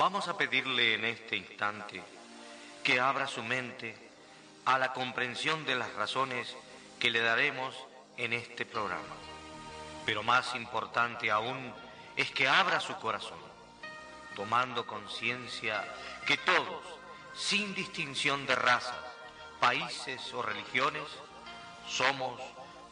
[0.00, 2.02] Vamos a pedirle en este instante
[2.82, 3.94] que abra su mente
[4.64, 6.56] a la comprensión de las razones
[6.98, 7.76] que le daremos
[8.16, 9.14] en este programa.
[10.06, 11.74] Pero más importante aún
[12.16, 13.36] es que abra su corazón,
[14.34, 15.84] tomando conciencia
[16.26, 16.82] que todos,
[17.36, 18.96] sin distinción de razas,
[19.60, 21.04] países o religiones,
[21.86, 22.40] somos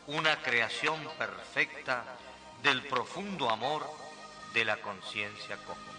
[0.08, 2.04] una creación perfecta
[2.62, 3.88] del profundo amor
[4.52, 5.97] de la conciencia cósmica.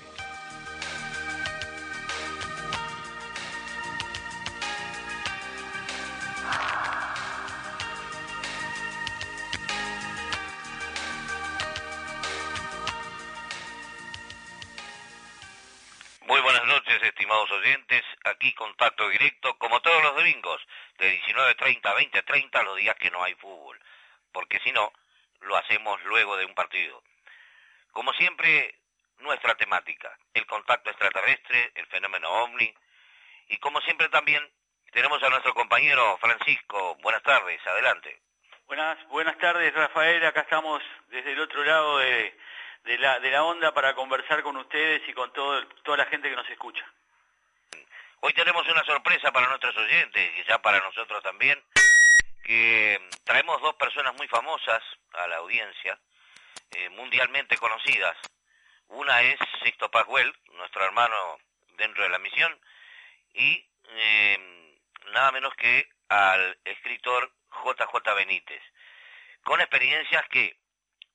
[18.40, 20.66] Aquí contacto directo, como todos los domingos,
[20.98, 23.78] de 19.30 a 20.30, los días que no hay fútbol.
[24.32, 24.94] Porque si no,
[25.42, 27.04] lo hacemos luego de un partido.
[27.92, 28.80] Como siempre,
[29.18, 32.74] nuestra temática, el contacto extraterrestre, el fenómeno ovni.
[33.50, 34.42] Y como siempre también,
[34.94, 36.96] tenemos a nuestro compañero Francisco.
[37.02, 38.22] Buenas tardes, adelante.
[38.68, 40.26] Buenas, buenas tardes, Rafael.
[40.26, 42.40] Acá estamos desde el otro lado de,
[42.86, 46.30] de la, de la onda para conversar con ustedes y con todo, toda la gente
[46.30, 46.90] que nos escucha.
[48.22, 51.58] Hoy tenemos una sorpresa para nuestros oyentes y ya para nosotros también,
[52.44, 55.98] que traemos dos personas muy famosas a la audiencia,
[56.72, 58.18] eh, mundialmente conocidas.
[58.90, 61.38] Una es Sixto Pascuel, nuestro hermano
[61.78, 62.60] dentro de la misión,
[63.34, 64.38] y eh,
[65.14, 67.32] nada menos que al escritor
[67.64, 68.62] JJ Benítez,
[69.44, 70.58] con experiencias que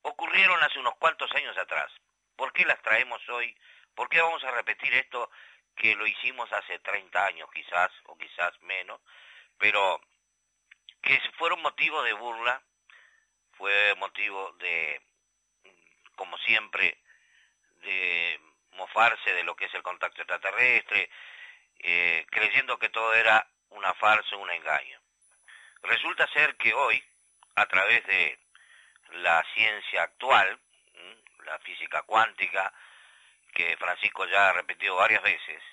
[0.01, 1.91] ocurrieron hace unos cuantos años atrás.
[2.35, 3.55] ¿Por qué las traemos hoy?
[3.93, 5.29] ¿Por qué vamos a repetir esto
[5.75, 9.01] que lo hicimos hace 30 años quizás, o quizás menos,
[9.57, 10.01] pero
[11.01, 12.61] que fueron motivo de burla,
[13.57, 15.01] fue motivo de,
[16.15, 16.97] como siempre,
[17.81, 18.39] de
[18.71, 21.09] mofarse de lo que es el contacto extraterrestre,
[21.79, 24.99] eh, creyendo que todo era una farsa, un engaño.
[25.83, 27.03] Resulta ser que hoy,
[27.55, 28.39] a través de
[29.11, 30.59] la ciencia actual,
[31.45, 32.73] la física cuántica,
[33.55, 35.63] que Francisco ya ha repetido varias veces,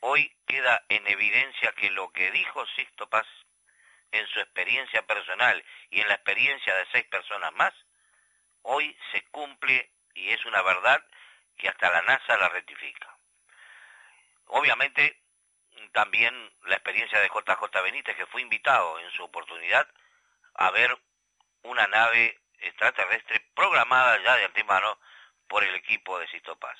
[0.00, 3.26] hoy queda en evidencia que lo que dijo Sixto Paz
[4.12, 7.72] en su experiencia personal y en la experiencia de seis personas más,
[8.62, 11.02] hoy se cumple y es una verdad
[11.56, 13.16] que hasta la NASA la rectifica.
[14.46, 15.20] Obviamente,
[15.92, 19.88] también la experiencia de JJ Benítez, que fue invitado en su oportunidad
[20.54, 20.96] a ver
[21.62, 24.98] una nave extraterrestre programada ya de antemano
[25.48, 26.78] por el equipo de Sisto Paz.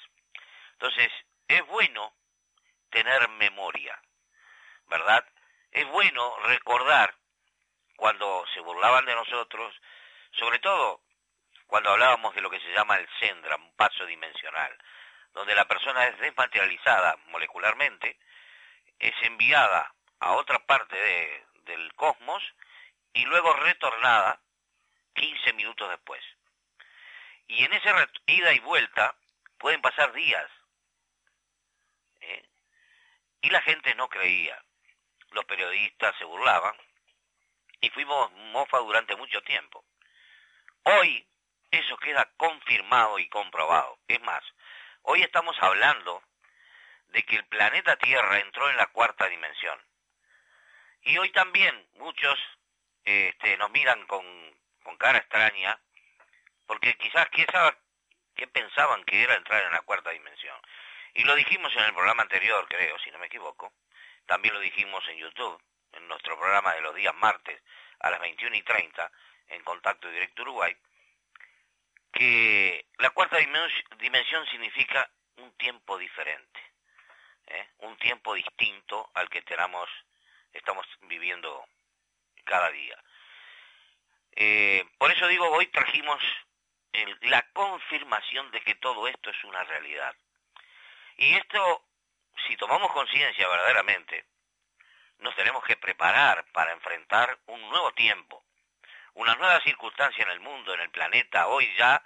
[0.81, 1.11] Entonces,
[1.49, 2.15] es bueno
[2.91, 4.01] tener memoria,
[4.87, 5.27] ¿verdad?
[5.73, 7.13] Es bueno recordar
[7.97, 9.75] cuando se burlaban de nosotros,
[10.31, 11.01] sobre todo
[11.67, 14.73] cuando hablábamos de lo que se llama el Sendra, un paso dimensional,
[15.33, 18.17] donde la persona es desmaterializada molecularmente,
[19.01, 22.43] es enviada a otra parte de, del cosmos
[23.15, 24.41] y luego retornada
[25.15, 26.23] 15 minutos después.
[27.49, 29.17] Y en esa ida y vuelta
[29.59, 30.49] pueden pasar días.
[33.41, 34.63] Y la gente no creía.
[35.31, 36.77] Los periodistas se burlaban
[37.81, 39.85] y fuimos mofa durante mucho tiempo.
[40.85, 41.27] Hoy
[41.71, 43.99] eso queda confirmado y comprobado.
[44.09, 44.43] Es más,
[45.03, 46.23] hoy estamos hablando
[47.09, 49.81] de que el planeta Tierra entró en la cuarta dimensión.
[51.03, 52.39] Y hoy también muchos
[53.05, 54.25] este, nos miran con,
[54.99, 55.79] cara extraña,
[56.67, 60.61] porque quizás ¿quién pensaban que era entrar en la cuarta dimensión.
[61.15, 63.73] Y lo dijimos en el programa anterior, creo, si no me equivoco.
[64.27, 67.63] También lo dijimos en YouTube, en nuestro programa de los días martes
[68.01, 69.11] a las 21 y 30,
[69.49, 70.77] en Contacto Directo Uruguay,
[72.13, 73.39] que la cuarta
[73.99, 76.69] dimensión significa un tiempo diferente.
[77.51, 77.67] ¿eh?
[77.79, 79.89] un tiempo distinto al que tenemos,
[80.53, 81.67] estamos viviendo
[82.45, 82.97] cada día.
[84.33, 86.23] Eh, por eso digo, hoy trajimos
[87.23, 90.15] la confirmación de que todo esto es una realidad.
[91.19, 91.85] Y esto,
[92.47, 94.25] si tomamos conciencia verdaderamente,
[95.19, 98.45] nos tenemos que preparar para enfrentar un nuevo tiempo,
[99.15, 101.49] una nueva circunstancia en el mundo, en el planeta.
[101.49, 102.01] Hoy ya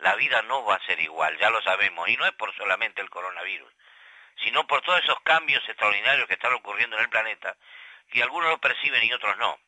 [0.00, 3.00] la vida no va a ser igual, ya lo sabemos, y no es por solamente
[3.00, 3.72] el coronavirus,
[4.44, 7.56] sino por todos esos cambios extraordinarios que están ocurriendo en el planeta,
[8.10, 9.58] que algunos lo perciben y otros no.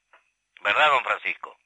[0.60, 1.58] ¿Verdad, don Francisco?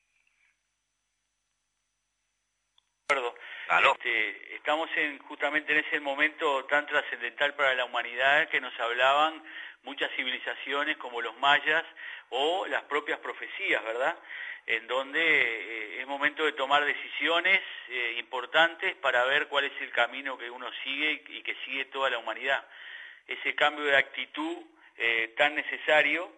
[3.95, 9.43] Este, estamos en, justamente en ese momento tan trascendental para la humanidad que nos hablaban
[9.85, 11.85] muchas civilizaciones como los mayas
[12.31, 14.17] o las propias profecías, ¿verdad?
[14.67, 19.91] en donde eh, es momento de tomar decisiones eh, importantes para ver cuál es el
[19.91, 22.67] camino que uno sigue y, que sigue toda la humanidad.
[23.27, 24.57] Ese cambio de actitud
[24.97, 26.33] eh, tan necesario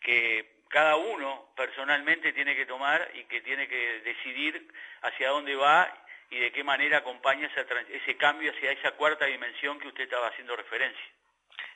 [0.00, 4.72] que cada uno personalmente tiene que tomar y que tiene que decidir
[5.02, 5.86] hacia dónde va
[6.30, 7.50] y de qué manera acompaña
[7.90, 11.04] ese cambio hacia esa cuarta dimensión que usted estaba haciendo referencia.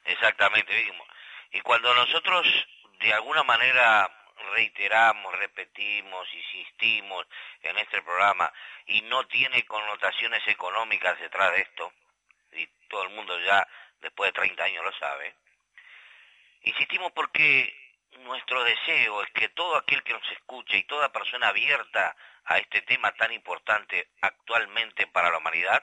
[0.06, 0.72] Exactamente,
[1.52, 2.46] y cuando nosotros
[3.00, 4.10] de alguna manera
[4.52, 7.26] reiteramos, repetimos, insistimos
[7.64, 8.50] en este programa
[8.86, 11.92] y no tiene connotaciones económicas detrás de esto,
[12.52, 13.68] y todo el mundo ya
[14.00, 15.34] después de 30 años lo sabe,
[16.62, 17.85] insistimos porque
[18.26, 22.14] nuestro deseo es que todo aquel que nos escuche y toda persona abierta
[22.44, 25.82] a este tema tan importante actualmente para la humanidad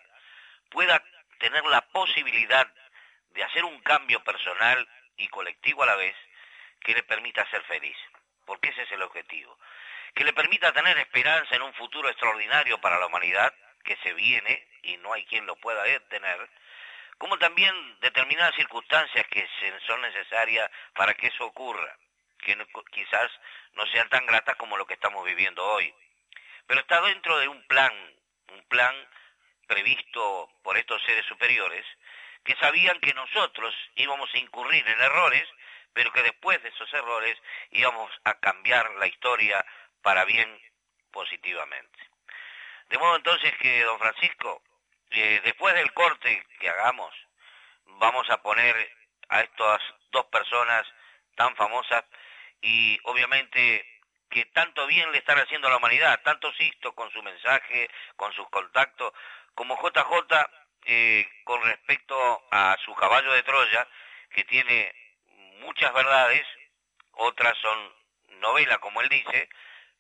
[0.69, 1.03] pueda
[1.39, 2.67] tener la posibilidad
[3.31, 4.87] de hacer un cambio personal
[5.17, 6.15] y colectivo a la vez
[6.81, 7.97] que le permita ser feliz
[8.45, 9.57] porque ese es el objetivo,
[10.13, 13.53] que le permita tener esperanza en un futuro extraordinario para la humanidad
[13.83, 16.49] que se viene y no hay quien lo pueda detener,
[17.17, 19.47] como también determinadas circunstancias que
[19.87, 21.97] son necesarias para que eso ocurra,
[22.43, 22.55] que
[22.91, 23.31] quizás
[23.73, 25.93] no sean tan gratas como lo que estamos viviendo hoy.
[26.67, 27.93] Pero está dentro de un plan,
[28.49, 28.95] un plan
[29.67, 31.85] previsto por estos seres superiores,
[32.43, 35.47] que sabían que nosotros íbamos a incurrir en errores
[35.93, 37.37] pero que después de esos errores
[37.71, 39.63] íbamos a cambiar la historia
[40.01, 40.59] para bien
[41.11, 41.99] positivamente.
[42.89, 44.61] De modo entonces que, don Francisco,
[45.11, 47.13] eh, después del corte que hagamos,
[47.85, 48.75] vamos a poner
[49.29, 49.81] a estas
[50.11, 50.85] dos personas
[51.35, 52.03] tan famosas
[52.63, 53.85] y obviamente
[54.29, 58.33] que tanto bien le están haciendo a la humanidad, tanto Sisto con su mensaje, con
[58.33, 59.13] sus contactos,
[59.53, 60.47] como JJ
[60.85, 63.87] eh, con respecto a su caballo de Troya,
[64.31, 64.93] que tiene
[65.59, 66.45] muchas verdades,
[67.11, 67.93] otras son
[68.39, 69.49] novelas, como él dice,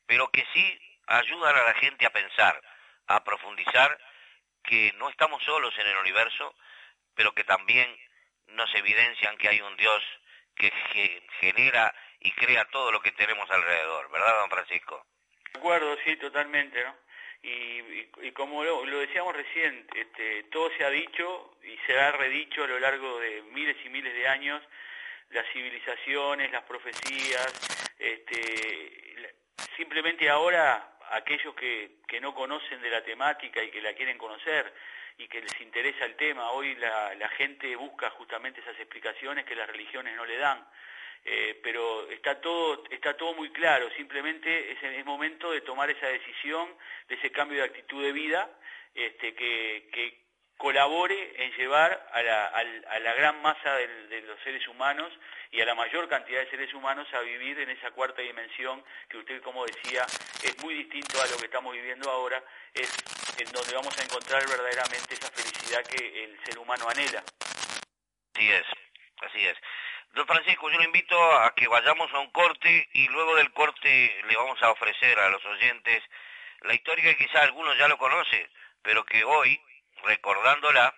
[0.07, 2.59] pero que sí ayudan a la gente a pensar,
[3.07, 3.97] a profundizar,
[4.63, 6.55] que no estamos solos en el universo,
[7.13, 7.95] pero que también
[8.47, 10.01] nos evidencian que hay un Dios
[10.55, 10.71] que
[11.39, 15.05] genera y crea todo lo que tenemos alrededor, ¿verdad, don Francisco?
[15.53, 16.95] De acuerdo, sí, totalmente, ¿no?
[17.43, 22.63] Y, como lo, lo, decíamos recién, este, todo se ha dicho y se ha redicho
[22.63, 24.61] a lo largo de miles y miles de años
[25.31, 27.53] las civilizaciones, las profecías,
[27.99, 29.35] este,
[29.75, 34.73] simplemente ahora aquellos que, que, no conocen de la temática y que la quieren conocer
[35.17, 39.67] y que les interesa el tema, hoy la gente busca justamente esas explicaciones que las
[39.67, 40.65] religiones no le dan.
[41.25, 46.67] Eh, pero está todo, está todo muy claro, simplemente es momento de tomar esa decisión,
[47.07, 48.49] de ese cambio de actitud de vida,
[48.93, 50.21] este, que,
[50.57, 55.11] colabore en llevar a la, a la gran masa de, los seres humanos
[55.51, 59.17] y a la mayor cantidad de seres humanos a vivir en esa cuarta dimensión que
[59.17, 60.05] usted, como decía,
[60.41, 62.41] es muy distinto a lo que estamos viviendo ahora,
[62.73, 62.95] es
[63.39, 67.23] en donde vamos a encontrar verdaderamente esa felicidad que el ser humano anhela.
[68.33, 68.65] Así es,
[69.21, 69.57] así es.
[70.13, 74.21] Don Francisco, yo le invito a que vayamos a un corte y luego del corte
[74.27, 76.03] le vamos a ofrecer a los oyentes
[76.61, 78.47] la historia que quizá algunos ya lo conocen,
[78.83, 79.59] pero que hoy
[80.03, 80.93] recordándola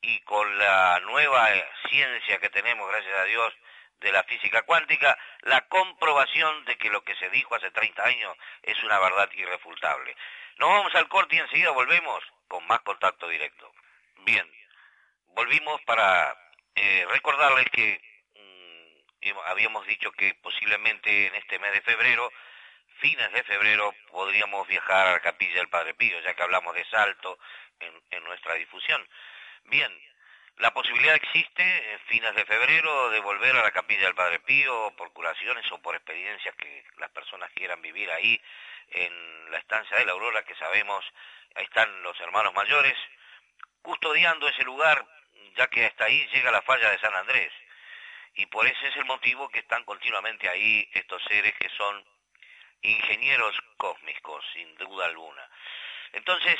[0.00, 1.50] y con la nueva
[1.90, 3.54] ciencia que tenemos, gracias a Dios,
[4.00, 8.34] de la física cuántica, la comprobación de que lo que se dijo hace 30 años
[8.62, 10.16] es una verdad irrefutable.
[10.56, 13.70] Nos vamos al corte y enseguida volvemos con más contacto directo.
[14.24, 14.50] Bien,
[15.26, 16.34] volvimos para
[16.74, 18.09] eh, recordarles que
[19.46, 22.32] habíamos dicho que posiblemente en este mes de febrero,
[23.00, 26.84] fines de febrero, podríamos viajar a la capilla del Padre Pío, ya que hablamos de
[26.86, 27.38] Salto,
[27.80, 29.06] en, nuestra difusión.
[29.64, 29.90] Bien,
[30.58, 34.94] la posibilidad existe en fines de febrero de volver a la capilla del Padre Pío
[34.96, 38.40] por curaciones o por experiencias que las personas quieran vivir ahí
[38.90, 41.04] en la estancia de la Aurora, que sabemos
[41.54, 42.96] ahí están los hermanos mayores,
[43.82, 45.04] custodiando ese lugar,
[45.56, 47.52] ya que hasta ahí llega la falla de San Andrés.
[48.34, 52.04] Y por ese es el motivo que están continuamente ahí estos seres que son
[52.82, 55.48] ingenieros cósmicos, sin duda alguna.
[56.12, 56.56] Entonces,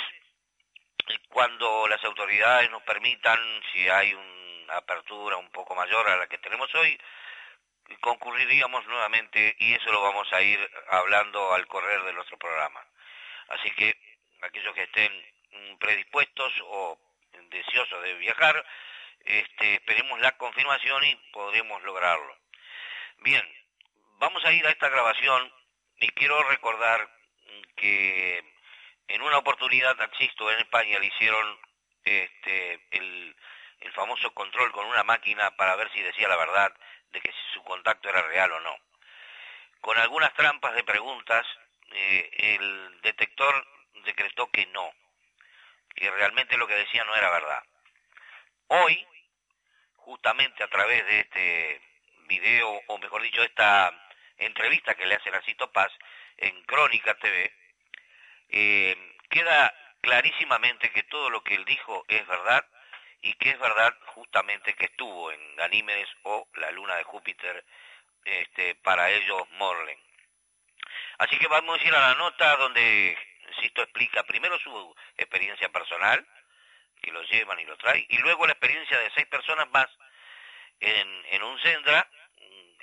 [1.28, 3.38] cuando las autoridades nos permitan,
[3.72, 6.98] si hay una apertura un poco mayor a la que tenemos hoy,
[8.00, 12.84] concurriríamos nuevamente y eso lo vamos a ir hablando al correr de nuestro programa.
[13.48, 13.96] Así que
[14.42, 15.12] aquellos que estén
[15.78, 16.98] predispuestos o
[17.50, 18.64] deseosos de viajar,
[19.24, 22.36] este, esperemos la confirmación y podremos lograrlo.
[23.18, 23.42] Bien,
[24.18, 25.52] vamos a ir a esta grabación
[25.98, 27.08] y quiero recordar
[27.76, 28.44] que
[29.08, 31.58] en una oportunidad taxisto en España le hicieron
[32.04, 33.36] este, el,
[33.92, 36.72] famoso control con una máquina para ver si decía la verdad
[37.10, 38.76] de que su contacto era real o no.
[39.80, 41.44] con algunas trampas de preguntas,
[41.90, 43.66] eh, el detector
[44.04, 44.94] decretó que no,
[45.94, 47.62] que realmente lo que decía no era verdad.
[48.72, 49.04] Hoy,
[49.96, 51.80] justamente a través de este
[52.28, 53.92] video, o mejor dicho, esta
[54.38, 55.90] entrevista que le hacen a Cito Paz
[56.36, 57.52] en Crónica TV,
[58.50, 62.64] eh, queda clarísimamente que todo lo que él dijo es verdad
[63.22, 67.64] y que es verdad justamente que estuvo en Ganímedes o la luna de Júpiter,
[68.24, 69.98] este, para ellos Morlen.
[71.18, 73.18] Así que vamos a ir a la nota donde
[73.60, 76.24] Sisto explica primero su experiencia personal,
[77.00, 79.88] que lo llevan y lo traen, y luego la experiencia de seis personas más
[80.80, 82.08] en, en un Sendra,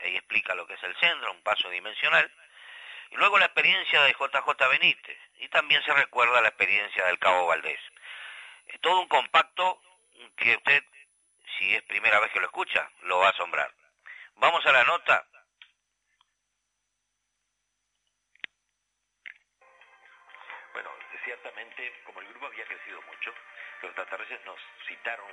[0.04, 2.32] ahí explica lo que es el Sendra, un paso dimensional,
[3.12, 7.48] y luego la experiencia de JJ Benítez, y también se recuerda la experiencia del Cabo
[7.48, 7.80] Valdés.
[8.82, 9.82] Todo un compacto
[10.36, 10.84] que usted,
[11.58, 13.72] si es primera vez que lo escucha, lo va a asombrar.
[14.36, 15.26] Vamos a la nota.
[20.74, 20.92] Bueno,
[21.24, 23.34] ciertamente, como el grupo había crecido mucho,
[23.82, 25.28] los extraterrestres nos citaron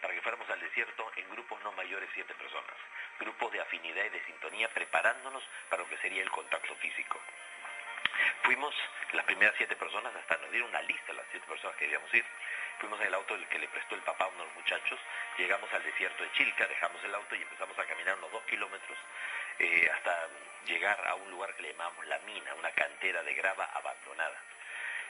[0.00, 2.76] para que fuéramos al desierto en grupos no mayores de siete personas,
[3.18, 7.18] grupos de afinidad y de sintonía, preparándonos para lo que sería el contacto físico.
[8.42, 8.74] Fuimos
[9.12, 12.12] las primeras siete personas, hasta nos dieron una lista de las siete personas que debíamos
[12.12, 12.24] ir.
[12.78, 14.98] Fuimos en el auto que le prestó el papá a unos muchachos,
[15.38, 18.98] llegamos al desierto de Chilca, dejamos el auto y empezamos a caminar unos dos kilómetros
[19.58, 20.28] eh, hasta
[20.66, 24.38] llegar a un lugar que le llamamos La Mina, una cantera de grava abandonada.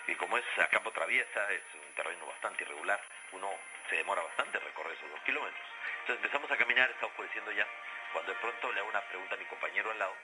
[0.07, 3.01] Y como es a campo traviesa, es un terreno bastante irregular,
[3.33, 3.51] uno
[3.89, 5.67] se demora bastante recorrer esos dos kilómetros.
[6.01, 7.67] Entonces empezamos a caminar, está oscureciendo ya,
[8.13, 10.15] cuando de pronto le hago una pregunta a mi compañero al lado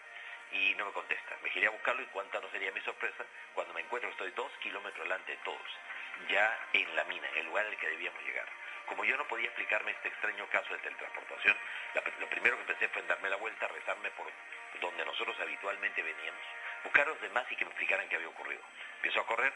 [0.52, 1.36] y no me contesta.
[1.42, 4.52] Me giré a buscarlo y cuánta no sería mi sorpresa cuando me encuentro estoy dos
[4.60, 5.70] kilómetros delante de todos,
[6.28, 8.46] ya en la mina, en el lugar al que debíamos llegar.
[8.86, 11.56] Como yo no podía explicarme este extraño caso de teletransportación,
[12.18, 14.26] lo primero que pensé fue en darme la vuelta, rezarme por
[14.80, 16.42] donde nosotros habitualmente veníamos,
[16.84, 18.62] buscar a los demás y que me explicaran qué había ocurrido.
[18.96, 19.52] Empiezo a correr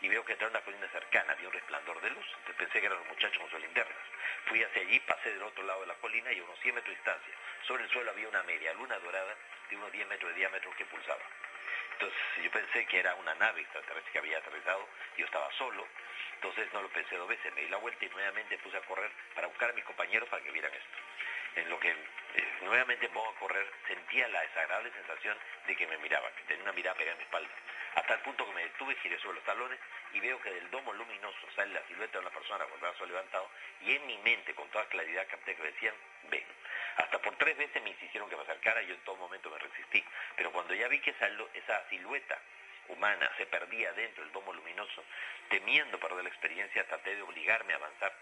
[0.00, 2.26] y veo que detrás de una colina cercana había un resplandor de luz.
[2.26, 3.96] Entonces pensé que eran los muchachos con sus linternas.
[4.46, 6.90] Fui hacia allí, pasé del otro lado de la colina y a unos 100 metros
[6.90, 7.34] de distancia.
[7.66, 9.36] Sobre el suelo había una media luna dorada
[9.68, 11.22] de unos 10 metros de diámetro que pulsaba.
[11.92, 15.84] Entonces yo pensé que era una nave extraterrestre que había aterrizado, yo estaba solo,
[16.34, 19.10] entonces no lo pensé dos veces, me di la vuelta y nuevamente puse a correr
[19.34, 20.98] para buscar a mis compañeros para que vieran esto.
[21.58, 21.94] En lo que eh,
[22.62, 25.36] nuevamente pongo a correr, sentía la desagradable sensación
[25.66, 27.50] de que me miraban, que tenía una mirada pegada en mi espalda.
[27.96, 29.78] Hasta el punto que me detuve, giré sobre los talones
[30.12, 33.06] y veo que del domo luminoso sale la silueta de una persona con el brazo
[33.06, 33.50] levantado
[33.80, 35.94] y en mi mente con toda claridad capté que decían,
[36.30, 36.44] ven.
[36.98, 39.58] Hasta por tres veces me insistieron que me acercara y yo en todo momento me
[39.58, 40.04] resistí.
[40.36, 42.38] Pero cuando ya vi que esa silueta
[42.86, 45.02] humana se perdía dentro del domo luminoso,
[45.48, 48.12] temiendo perder la experiencia, traté de obligarme a avanzar.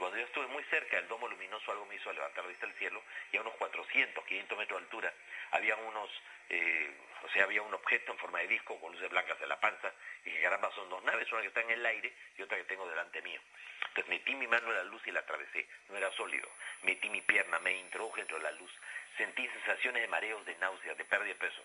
[0.00, 3.02] Cuando yo estuve muy cerca del domo luminoso, algo me hizo levantar vista al cielo,
[3.32, 5.12] y a unos 400, 500 metros de altura,
[5.50, 6.10] había unos,
[6.48, 6.90] eh,
[7.22, 9.92] o sea, había un objeto en forma de disco con luces blancas en la panza,
[10.24, 12.64] y que caramba, son dos naves, una que está en el aire y otra que
[12.64, 13.42] tengo delante mío.
[13.88, 16.48] Entonces metí mi mano en la luz y la atravesé, no era sólido.
[16.80, 18.72] Metí mi pierna, me introduje dentro de la luz,
[19.18, 21.62] sentí sensaciones de mareos, de náuseas, de pérdida de peso.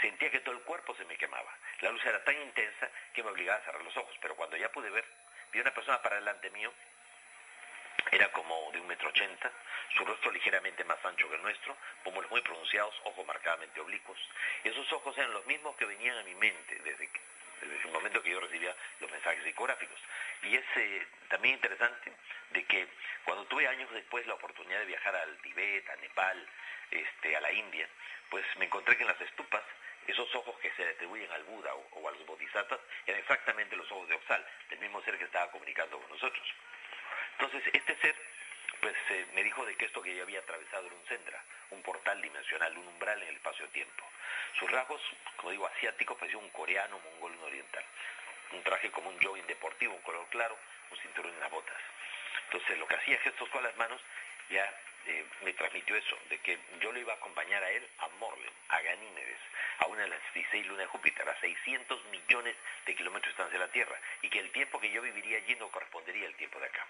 [0.00, 1.54] Sentía que todo el cuerpo se me quemaba.
[1.82, 4.72] La luz era tan intensa que me obligaba a cerrar los ojos, pero cuando ya
[4.72, 5.04] pude ver,
[5.52, 6.72] vi una persona para delante mío,
[8.14, 9.50] era como de un metro ochenta,
[9.96, 14.18] su rostro ligeramente más ancho que el nuestro, pómulos muy pronunciados, ojos marcadamente oblicuos.
[14.62, 17.10] Esos ojos eran los mismos que venían a mi mente desde,
[17.62, 19.98] el momento que yo recibía los mensajes psicográficos.
[20.42, 22.12] Y es eh, también interesante
[22.50, 22.86] de que
[23.24, 26.48] cuando tuve años después la oportunidad de viajar al Tibet, a Nepal,
[26.92, 27.88] este, a la India,
[28.30, 29.62] pues me encontré que en las estupas
[30.06, 34.08] esos ojos que se atribuyen al Buda o, a los bodhisattvas eran exactamente los ojos
[34.08, 36.46] de Oxal, del mismo ser que estaba comunicando con nosotros.
[37.38, 38.14] Entonces, este ser
[38.80, 41.82] pues eh, me dijo de que esto que yo había atravesado era un sendra, un
[41.82, 44.04] portal dimensional, un umbral en el espacio-tiempo.
[44.58, 45.00] Sus rasgos,
[45.36, 47.84] como digo, asiáticos, parecía un coreano, mongol, un oriental.
[48.52, 50.58] Un traje como un jogging deportivo, un color claro,
[50.90, 51.76] un cinturón en las botas.
[52.44, 54.00] Entonces, lo que hacía gestos con las manos
[54.50, 54.70] ya
[55.06, 58.52] eh, me transmitió eso, de que yo lo iba a acompañar a él a Morlen,
[58.68, 59.38] a Ganímedes,
[59.78, 62.56] a una de las 16 lunas de Júpiter, a 600 millones
[62.86, 65.54] de kilómetros de distancia de la Tierra, y que el tiempo que yo viviría allí
[65.56, 66.86] no correspondería al tiempo de acá.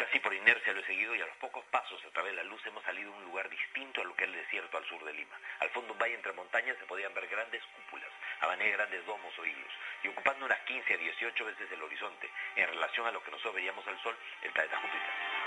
[0.00, 2.48] Casi por inercia lo he seguido y a los pocos pasos a través de la
[2.48, 5.04] luz hemos salido a un lugar distinto a lo que es el desierto al sur
[5.04, 5.38] de Lima.
[5.58, 9.38] Al fondo un valle entre montañas se podían ver grandes cúpulas, a de grandes domos
[9.38, 13.22] o hilos, y ocupando unas 15 a 18 veces el horizonte en relación a lo
[13.22, 15.39] que nosotros veíamos al Sol, el planeta Júpiter.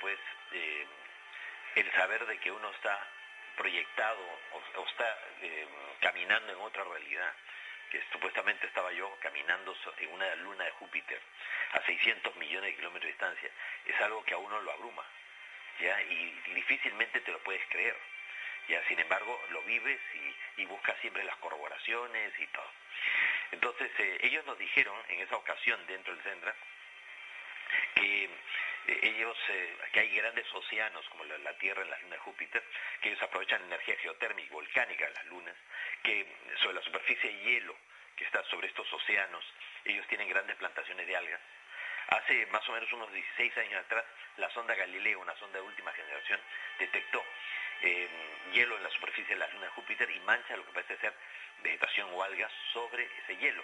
[0.00, 0.18] Pues
[0.52, 0.86] eh,
[1.76, 2.98] el saber de que uno está
[3.56, 4.20] proyectado
[4.52, 5.66] o, está eh,
[6.00, 7.32] caminando en otra realidad,
[7.90, 11.20] que supuestamente estaba yo caminando en una luna de Júpiter
[11.72, 13.50] a 600 millones de kilómetros de distancia,
[13.86, 15.04] es algo que a uno lo abruma,
[15.80, 16.00] ¿ya?
[16.02, 17.96] Y, difícilmente te lo puedes creer.
[18.68, 18.82] ¿ya?
[18.86, 22.70] Sin embargo, lo vives y, y buscas siempre las corroboraciones y todo.
[23.52, 26.54] Entonces, eh, ellos nos dijeron en esa ocasión dentro del Sendra
[27.94, 28.30] que
[28.86, 32.62] ellos, eh, que hay grandes océanos como la, Tierra en la luna de Júpiter,
[33.00, 35.54] que ellos aprovechan energía geotérmica y volcánica en las lunas,
[36.02, 36.26] que
[36.62, 37.76] sobre la superficie de hielo
[38.16, 39.44] que está sobre estos océanos,
[39.84, 41.40] ellos tienen grandes plantaciones de algas.
[42.08, 44.04] Hace más o menos unos 16 años atrás,
[44.36, 46.40] la sonda Galileo, una sonda de última generación,
[46.78, 47.24] detectó
[47.82, 48.08] eh,
[48.52, 51.14] hielo en la superficie de la luna de Júpiter y mancha lo que parece ser
[51.62, 53.62] vegetación o algas sobre ese hielo.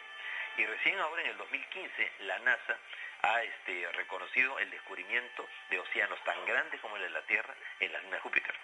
[0.56, 2.78] Y recién ahora en el 2015 la NASA
[3.26, 7.92] ha este, reconocido el descubrimiento de océanos tan grandes como el de la Tierra en
[7.92, 8.54] la luna de Júpiter.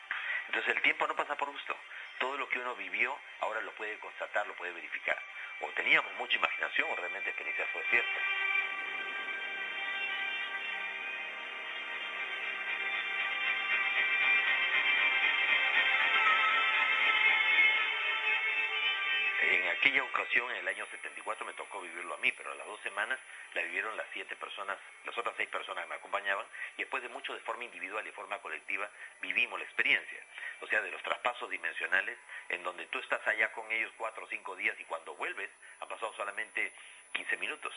[0.47, 1.76] Entonces el tiempo no pasa por gusto.
[2.19, 5.19] Todo lo que uno vivió ahora lo puede constatar, lo puede verificar.
[5.61, 8.21] O teníamos mucha imaginación o realmente experiencia fue cierta.
[19.93, 22.81] Aquella ocasión, en el año 74, me tocó vivirlo a mí, pero a las dos
[22.81, 23.19] semanas
[23.53, 26.47] la vivieron las siete personas, las otras seis personas que me acompañaban,
[26.79, 28.89] y después de mucho de forma individual y de forma colectiva
[29.21, 30.25] vivimos la experiencia.
[30.63, 32.17] O sea, de los traspasos dimensionales,
[32.49, 35.89] en donde tú estás allá con ellos cuatro o cinco días y cuando vuelves han
[35.89, 36.73] pasado solamente
[37.13, 37.75] 15 minutos.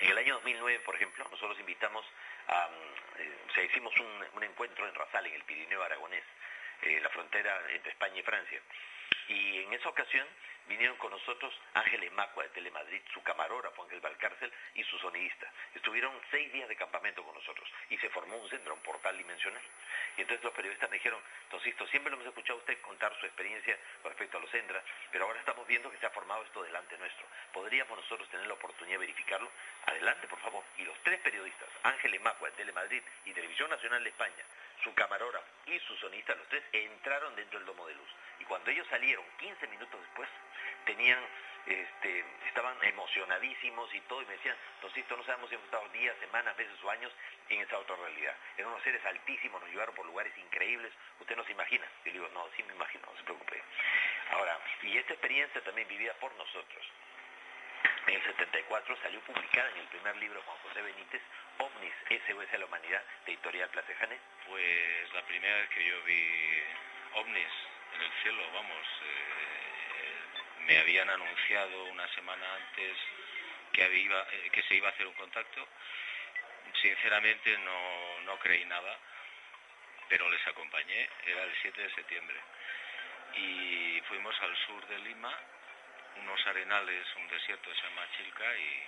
[0.00, 2.04] En el año 2009, por ejemplo, nosotros invitamos
[2.48, 2.68] a,
[3.18, 6.24] eh, o sea, hicimos un, encuentro en Rasal, en el Pirineo Aragonés,
[6.82, 8.60] eh, la frontera entre España y Francia.
[9.32, 10.26] Y en esa ocasión
[10.68, 15.50] vinieron con nosotros Ángel Emacua de Telemadrid, su camarógrafo Ángel Valcárcel y su sonidista.
[15.74, 19.62] Estuvieron seis días de campamento con nosotros y se formó un centro, un portal dimensional.
[20.18, 21.20] Y entonces los periodistas me dijeron,
[21.50, 25.40] Toncisto, siempre lo hemos escuchado usted contar su experiencia respecto a los Endra, pero ahora
[25.40, 27.26] estamos viendo que se ha formado esto delante nuestro.
[27.52, 29.50] ¿Podríamos nosotros tener la oportunidad de verificarlo?
[29.86, 30.62] Adelante, por favor.
[30.76, 34.44] Y los tres periodistas, Ángel Emacua de Telemadrid y Televisión Nacional de España,
[34.82, 38.08] su camarógrafo y su sonista, los tres entraron dentro del domo de luz.
[38.40, 40.28] Y cuando ellos salieron 15 minutos después,
[40.84, 41.18] tenían,
[41.66, 44.56] este, estaban emocionadísimos y todo, y me decían,
[44.94, 47.12] esto no sabemos si hemos estado días, semanas, meses o años
[47.48, 48.36] en esa otra realidad.
[48.56, 51.86] Eran unos seres altísimos, nos llevaron por lugares increíbles, usted no se imagina.
[52.04, 53.62] Y le digo, no, sí me imagino, no se preocupe.
[54.32, 56.86] Ahora, y esta experiencia también vivida por nosotros.
[58.12, 61.22] En el 74 salió publicada en el primer libro Juan José Benítez,
[61.56, 61.94] OVNIS,
[62.28, 64.20] SOS a la Humanidad, de Editorial Placejanet.
[64.46, 66.62] Pues la primera vez que yo vi
[67.14, 67.48] OVNIS
[67.94, 72.98] en el cielo, vamos, eh, me habían anunciado una semana antes
[73.72, 75.66] eh, que se iba a hacer un contacto.
[76.82, 78.98] Sinceramente no, no creí nada,
[80.10, 82.36] pero les acompañé, era el 7 de septiembre.
[83.36, 85.34] Y fuimos al sur de Lima,
[86.16, 88.82] unos arenales, un desierto se llama Chilca, y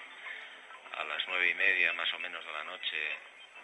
[0.99, 3.19] a las nueve y media más o menos de la noche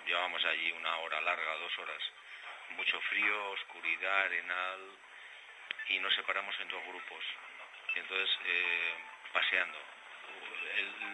[0.06, 2.02] llevamos allí una hora larga, dos horas.
[2.70, 4.80] Mucho frío, oscuridad, arenal,
[5.88, 7.24] y nos separamos en dos grupos.
[7.94, 8.94] Entonces, eh,
[9.32, 9.78] paseando.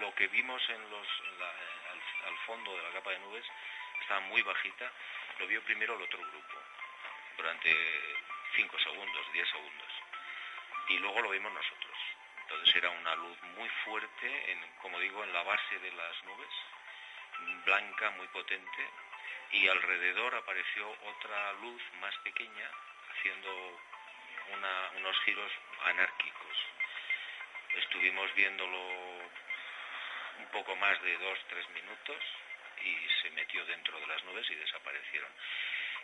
[0.00, 1.08] lo que vimos en los,
[2.26, 3.44] al, fondo de la capa de nubes
[4.00, 4.90] estaba muy bajita,
[5.38, 6.62] lo vio primero el otro grupo,
[7.36, 7.74] durante
[8.54, 9.92] 5 segundos, 10 segundos.
[10.88, 11.98] Y luego lo vimos nosotros.
[12.48, 16.48] Entonces era una luz muy fuerte, como digo, en la base de las nubes,
[17.64, 18.88] blanca, muy potente,
[19.50, 22.70] y alrededor apareció otra luz más pequeña,
[23.10, 23.80] haciendo
[24.96, 25.50] unos giros
[25.86, 26.56] anárquicos.
[27.78, 28.78] Estuvimos viéndolo
[30.38, 32.22] un poco más de dos, tres minutos
[32.84, 35.30] y se metió dentro de las nubes y desaparecieron.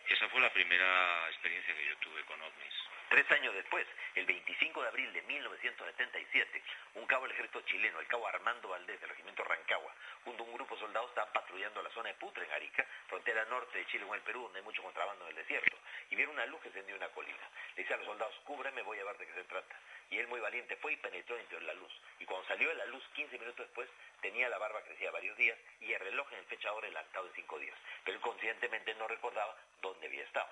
[0.09, 2.75] Esa fue la primera experiencia que yo tuve con ovnis.
[3.12, 6.62] Tres años después, el 25 de abril de 1977,
[6.94, 9.94] un cabo del ejército chileno, el cabo Armando Valdés del regimiento Rancagua,
[10.25, 13.44] junto a un grupo de soldados estaban patrullando la zona de Putre, en Arica, frontera
[13.44, 15.77] norte de Chile con el Perú, donde hay mucho contrabando en el desierto,
[16.09, 17.51] y vieron una luz que encendió una colina.
[17.77, 19.77] Le decía a los soldados, cúbreme, voy a ver de qué se trata.
[20.09, 21.92] Y él muy valiente fue y penetró dentro de la luz.
[22.18, 23.90] Y cuando salió de la luz, 15 minutos después,
[24.22, 27.35] tenía la barba crecida varios días y el reloj en el fecha ahora adelantado de
[27.35, 27.77] cinco días.
[28.05, 30.48] Pero él conscientemente no recordaba dónde había estado.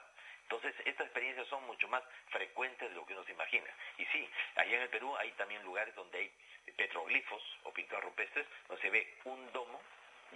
[0.50, 3.70] Entonces, estas experiencias son mucho más frecuentes de lo que uno se imagina.
[3.98, 8.48] Y sí, allá en el Perú hay también lugares donde hay petroglifos o pinturas rupestres,
[8.66, 9.80] donde se ve un domo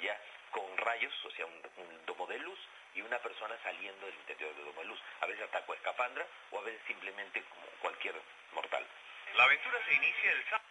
[0.00, 0.16] ya
[0.52, 2.58] con rayos, o sea, un, domo de luz
[2.94, 5.00] y una persona saliendo del interior del domo de luz.
[5.20, 8.14] A veces ataco a escafandra o a veces simplemente como cualquier
[8.52, 8.86] mortal.
[9.34, 10.68] La aventura se inicia el sábado.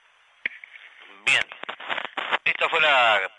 [1.26, 1.44] Bien,
[2.46, 3.30] esta fue la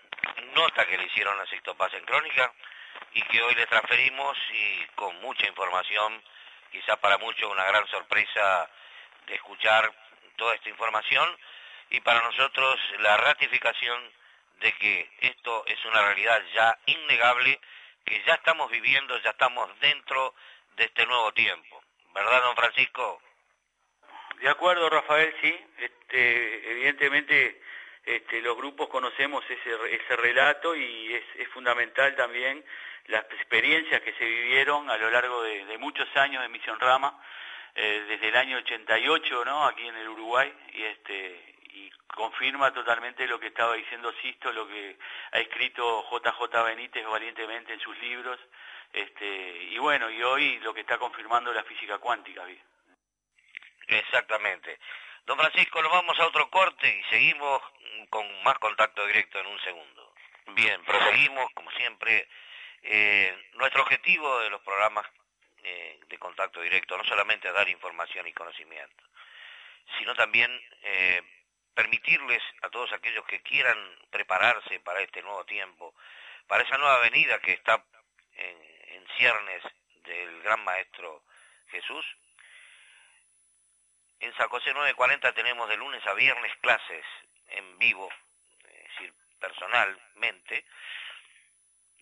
[0.54, 2.52] nota que le hicieron a Sexto Paz en Crónica
[3.14, 6.22] y que hoy le transferimos y con mucha información,
[6.70, 8.68] quizá para muchos una gran sorpresa
[9.26, 9.92] de escuchar
[10.36, 11.28] toda esta información
[11.90, 14.10] y para nosotros la ratificación
[14.60, 17.60] de que esto es una realidad ya innegable,
[18.04, 20.34] que ya estamos viviendo, ya estamos dentro
[20.76, 21.82] de este nuevo tiempo.
[22.14, 23.20] ¿Verdad, don Francisco?
[24.40, 25.66] De acuerdo, Rafael, sí.
[25.78, 27.60] Este, evidentemente
[28.04, 32.64] este, los grupos conocemos ese relato y es, fundamental también
[33.06, 37.20] las experiencias que se vivieron a lo largo de, muchos años de Misión Rama,
[37.74, 39.66] eh, desde el año 88, ¿no?
[39.66, 44.68] Aquí en el Uruguay, y este y confirma totalmente lo que estaba diciendo Sisto, lo
[44.68, 44.96] que
[45.32, 48.38] ha escrito JJ Benítez valientemente en sus libros,
[48.92, 52.44] este, y bueno, y hoy lo que está confirmando la física cuántica.
[53.88, 54.78] Exactamente.
[55.26, 57.60] Don Francisco, nos vamos a otro corte y seguimos
[58.08, 60.14] con más contacto directo en un segundo.
[60.54, 62.28] Bien, proseguimos, como siempre.
[62.86, 65.06] Eh, nuestro objetivo de los programas
[65.62, 69.04] eh, de contacto directo no solamente es dar información y conocimiento,
[69.98, 70.50] sino también
[70.82, 71.22] eh,
[71.72, 73.78] permitirles a todos aquellos que quieran
[74.10, 75.94] prepararse para este nuevo tiempo,
[76.46, 77.82] para esa nueva venida que está
[78.36, 78.74] en,
[79.16, 79.62] ciernes
[80.02, 81.22] del gran maestro
[81.68, 82.04] Jesús.
[84.18, 87.04] En San José 940 tenemos de lunes a viernes clases
[87.48, 88.10] en vivo,
[88.64, 90.64] es decir, personalmente,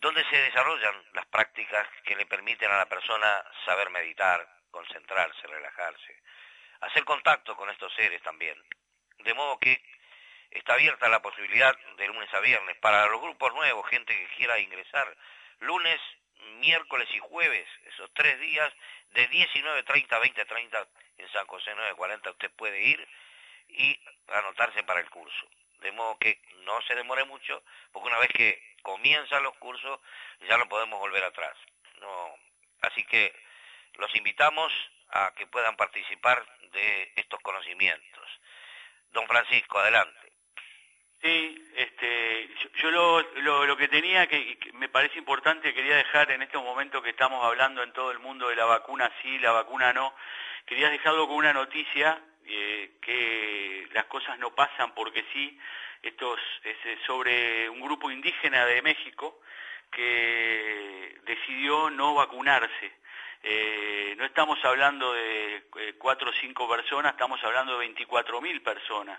[0.03, 6.21] donde se desarrollan las prácticas que le permiten a la persona saber meditar, concentrarse, relajarse,
[6.81, 8.61] hacer contacto con estos seres también.
[9.19, 9.81] De modo que
[10.51, 14.59] está abierta la posibilidad de lunes a viernes para los grupos nuevos, gente que quiera
[14.59, 15.17] ingresar.
[15.61, 16.01] Lunes,
[16.59, 18.73] miércoles y jueves, esos tres días,
[19.11, 20.89] de 19.30 a 20.30
[21.19, 23.09] en San José 940 usted puede ir
[23.69, 25.49] y anotarse para el curso.
[25.83, 30.01] De modo que no se demore mucho, porque una vez que comienzan los cursos
[30.49, 31.57] ya no podemos volver atrás.
[32.01, 32.35] No,
[32.83, 33.35] así que
[33.95, 34.73] los invitamos
[35.11, 38.29] a que puedan participar de estos conocimientos.
[39.13, 40.33] Don Francisco, adelante.
[41.23, 43.23] Sí, este, yo, lo,
[43.67, 47.83] lo, que tenía que, me parece importante, quería dejar en este momento que estamos hablando
[47.85, 50.13] en todo el mundo de la vacuna sí, la vacuna no,
[50.67, 55.59] quería dejarlo con una noticia eh, que las cosas no pasan porque sí,
[56.03, 59.41] esto es, eh, sobre un grupo indígena de México
[59.91, 62.93] que decidió no vacunarse.
[63.45, 65.65] Eh, no estamos hablando de
[65.99, 69.19] cuatro o cinco personas, estamos hablando de 24.000 personas.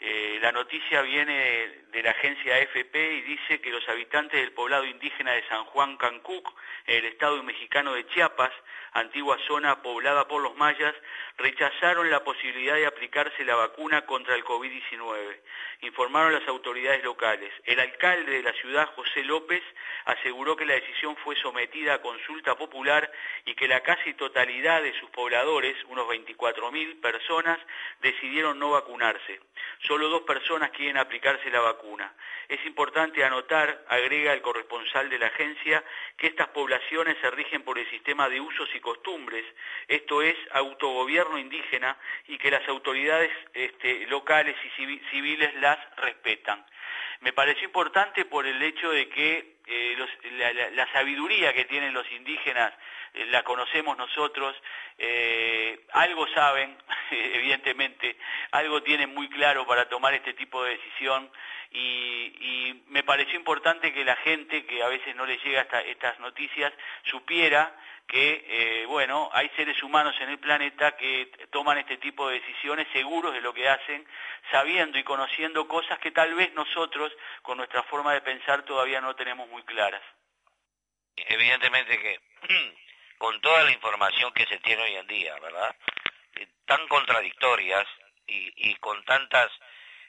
[0.00, 4.84] Eh, la noticia viene de la agencia AFP y dice que los habitantes del poblado
[4.84, 6.48] indígena de San Juan Cancuc,
[6.86, 8.52] en el estado mexicano de Chiapas,
[8.92, 10.94] antigua zona poblada por los mayas,
[11.36, 15.40] rechazaron la posibilidad de aplicarse la vacuna contra el COVID-19,
[15.82, 17.52] informaron las autoridades locales.
[17.64, 19.62] El alcalde de la ciudad, José López,
[20.04, 23.10] aseguró que la decisión fue sometida a consulta popular
[23.44, 27.58] y que la casi totalidad de sus pobladores, unos 24.000 personas,
[28.00, 29.40] decidieron no vacunarse.
[29.86, 32.12] Solo dos personas quieren aplicarse la vacuna.
[32.48, 35.84] Es importante anotar, agrega el corresponsal de la agencia,
[36.16, 39.44] que estas poblaciones se rigen por el sistema de usos y costumbres,
[39.86, 46.64] esto es autogobierno indígena, y que las autoridades este, locales y civiles las respetan.
[47.20, 49.96] Me pareció importante por el hecho de que eh,
[50.74, 52.72] la, sabiduría que tienen los indígenas
[53.14, 54.54] eh, la conocemos nosotros,
[54.96, 56.76] eh, algo saben,
[57.10, 58.16] evidentemente,
[58.52, 61.30] algo tienen muy claro para tomar este tipo de decisión
[61.70, 66.18] y, me pareció importante que la gente que a veces no le llega hasta estas
[66.18, 66.72] noticias
[67.04, 67.72] supiera
[68.08, 72.88] que, eh, bueno, hay seres humanos en el planeta que toman este tipo de decisiones
[72.92, 74.06] seguros de lo que hacen,
[74.50, 79.14] sabiendo y conociendo cosas que tal vez nosotros, con nuestra forma de pensar, todavía no
[79.14, 80.02] tenemos muy claras.
[81.16, 82.20] Evidentemente que
[83.18, 85.76] con toda la información que se tiene hoy en día, ¿verdad?
[86.36, 87.86] Eh, tan contradictorias
[88.26, 89.50] y, con tantas,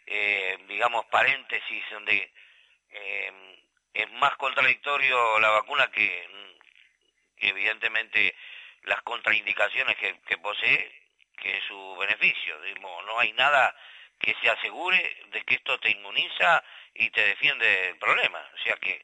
[0.10, 2.32] eh, digamos, paréntesis donde
[3.94, 6.28] es más contradictorio la vacuna que
[7.38, 8.36] evidentemente
[8.84, 10.92] las contraindicaciones que, posee
[11.38, 12.58] que su beneficio.
[12.82, 13.76] no hay nada
[14.20, 18.44] que se asegure de que esto te inmuniza y te defiende del problema.
[18.54, 19.04] O sea que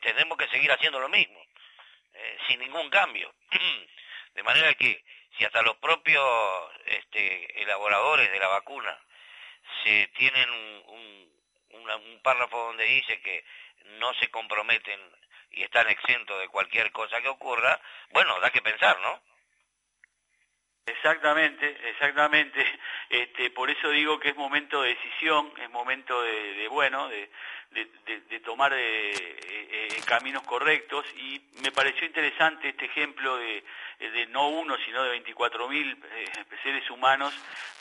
[0.00, 1.40] tenemos que seguir haciendo lo mismo,
[2.14, 3.32] eh, sin ningún cambio.
[4.34, 5.04] De manera que
[5.36, 6.24] si hasta los propios
[6.86, 8.98] este, elaboradores de la vacuna
[9.82, 11.30] se tienen un,
[11.70, 13.44] un párrafo donde dice que
[13.98, 15.00] no se comprometen
[15.50, 19.20] y están exentos de cualquier cosa que ocurra, bueno, da que pensar, ¿no?
[20.86, 22.64] Exactamente, exactamente.
[23.10, 27.30] Este, por eso digo que es momento de decisión, es momento de, bueno, de,
[28.44, 31.04] tomar eh, eh, caminos correctos.
[31.16, 33.62] Y me pareció interesante este ejemplo de,
[34.30, 36.26] no uno, sino de 24.000 mil eh,
[36.62, 37.34] seres humanos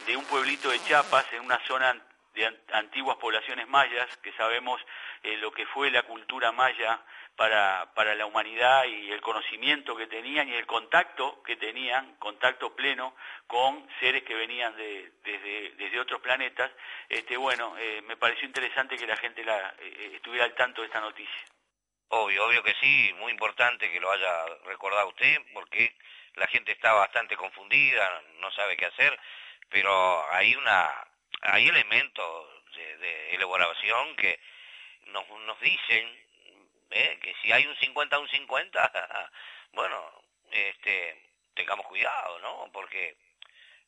[0.06, 1.95] de un pueblito de Chiapas, en una zona
[2.34, 4.82] de antiguas poblaciones mayas, que sabemos
[5.22, 7.00] eh, lo que fue la cultura maya
[7.36, 12.76] para, para la humanidad y el conocimiento que tenían y el contacto que tenían, contacto
[12.76, 13.15] pleno
[13.48, 16.72] con seres que venían de, desde, desde otros planetas,
[17.10, 21.02] este, bueno, eh, me pareció interesante que la gente eh, estuviera al tanto de esta
[21.02, 21.46] noticia.
[22.10, 25.96] Obvio, obvio que sí, muy importante que lo haya recordado usted, porque
[26.36, 29.19] la gente está bastante confundida, no sabe qué hacer,
[29.69, 30.91] pero hay una
[31.43, 34.39] hay elementos de, elaboración que
[35.08, 36.23] nos, nos dicen
[36.91, 37.19] ¿eh?
[37.21, 39.29] que si hay un 50 un 50,
[39.73, 42.69] bueno, este, tengamos cuidado, ¿no?
[42.71, 43.15] Porque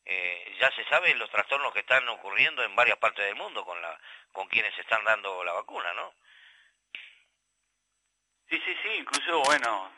[0.04, 3.80] eh, ya se sabe los trastornos que están ocurriendo en varias partes del mundo con
[3.80, 3.98] la
[4.32, 6.14] con quienes están dando la vacuna, ¿no?
[8.50, 9.90] Sí, sí, sí, incluso, bueno,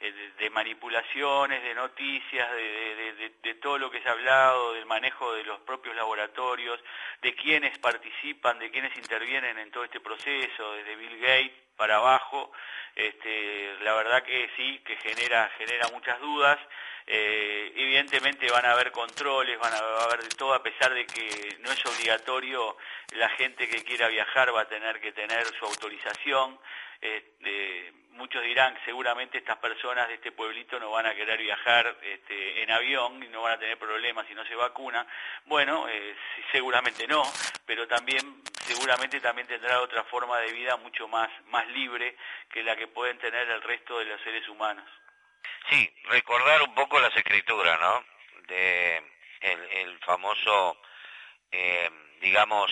[0.00, 5.60] de, manipulaciones, de noticias, de, todo lo que se ha hablado, del manejo de los
[5.60, 6.78] propios laboratorios,
[7.22, 12.52] de quienes participan, de quienes intervienen en todo este proceso, desde Bill Gates para abajo,
[12.94, 16.58] este, la verdad que sí, que genera, genera muchas dudas.
[17.06, 21.58] Eh, evidentemente van a haber controles, van a haber de todo, a pesar de que
[21.60, 22.76] no es obligatorio,
[23.12, 26.58] la gente que quiera viajar va a tener que tener su autorización.
[27.00, 32.62] Este, muchos dirán, seguramente estas personas de este pueblito no van a querer viajar este,
[32.62, 35.06] en avión y no van a tener problemas si no se vacuna.
[35.44, 36.16] Bueno, eh,
[36.50, 37.22] seguramente no,
[37.66, 42.16] pero también seguramente también tendrá otra forma de vida mucho más, más libre
[42.50, 44.88] que la que pueden tener el resto de los seres humanos.
[45.70, 48.04] Sí, recordar un poco las escrituras, ¿no?
[48.48, 49.02] De
[49.40, 50.80] el, famoso,
[51.50, 52.70] eh, digamos,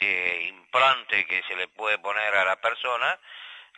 [0.00, 3.18] eh, implante que se le puede poner a la persona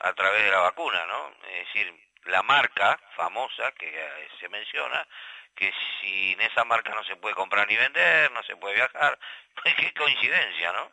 [0.01, 1.35] a través de la vacuna, ¿no?
[1.49, 5.07] Es decir, la marca famosa que se menciona,
[5.55, 9.19] que sin esa marca no se puede comprar ni vender, no se puede viajar,
[9.77, 10.93] qué coincidencia, ¿no?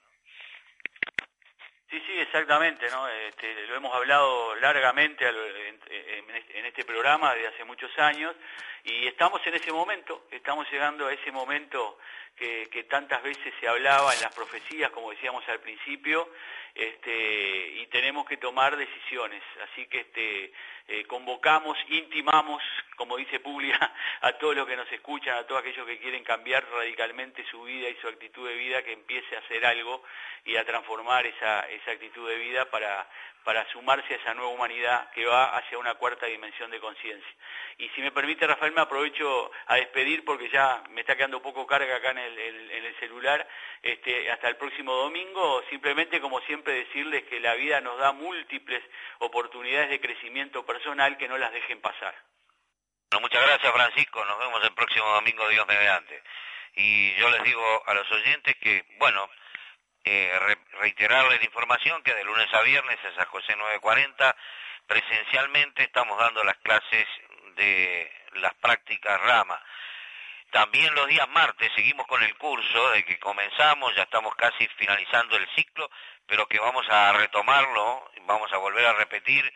[1.95, 3.07] Sí, sí, exactamente, ¿no?
[3.07, 8.35] Este, lo hemos hablado largamente en este programa desde hace muchos años
[8.83, 11.97] y estamos en ese momento, estamos llegando a ese momento
[12.35, 16.29] que tantas veces se hablaba en las profecías, como decíamos al principio,
[16.75, 19.41] este, y tenemos que tomar decisiones.
[19.63, 20.51] Así que este,
[20.87, 22.61] eh, convocamos, intimamos,
[22.97, 23.79] como dice Puglia,
[24.21, 27.89] a todos los que nos escuchan, a todos aquellos que quieren cambiar radicalmente su vida
[27.89, 30.03] y su actitud de vida, que empiece a hacer algo
[30.43, 33.07] y a transformar esa, esa actitud de vida para,
[33.45, 37.31] para sumarse a esa nueva humanidad que va hacia una cuarta dimensión de conciencia.
[37.77, 41.67] Y si me permite, Rafael, me aprovecho a despedir porque ya me está quedando poco
[41.67, 43.47] carga acá en el, celular.
[43.83, 48.83] Este, hasta el próximo domingo, simplemente como siempre decirles que la vida nos da múltiples
[49.19, 52.15] oportunidades de crecimiento personal que no las dejen pasar.
[53.11, 56.21] Bueno, muchas gracias Francisco, nos vemos el próximo domingo, Dios mediante.
[56.75, 59.29] Y yo les digo a los oyentes que, bueno,
[60.03, 64.35] eh, reiterarles la información que de lunes a viernes en San José 940
[64.85, 67.07] presencialmente estamos dando las clases
[67.55, 69.61] de las prácticas rama.
[70.51, 75.35] También los días martes seguimos con el curso de que comenzamos, ya estamos casi finalizando
[75.37, 75.89] el ciclo,
[76.27, 79.53] pero que vamos a retomarlo, vamos a volver a repetir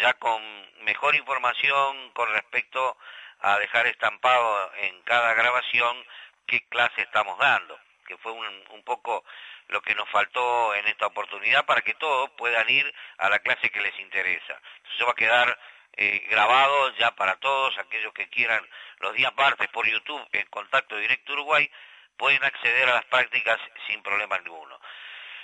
[0.00, 0.40] ya con
[0.84, 2.96] mejor información con respecto
[3.40, 6.04] a dejar estampado en cada grabación
[6.46, 9.24] qué clase estamos dando, que fue un, poco
[9.68, 13.70] lo que nos faltó en esta oportunidad para que todos puedan ir a la clase
[13.70, 14.60] que les interesa.
[14.94, 15.58] Eso va a quedar
[15.96, 18.66] eh, grabado ya para todos aquellos que quieran
[18.98, 21.70] los días martes por YouTube en Contacto Directo Uruguay,
[22.16, 24.78] pueden acceder a las prácticas sin problema ninguno.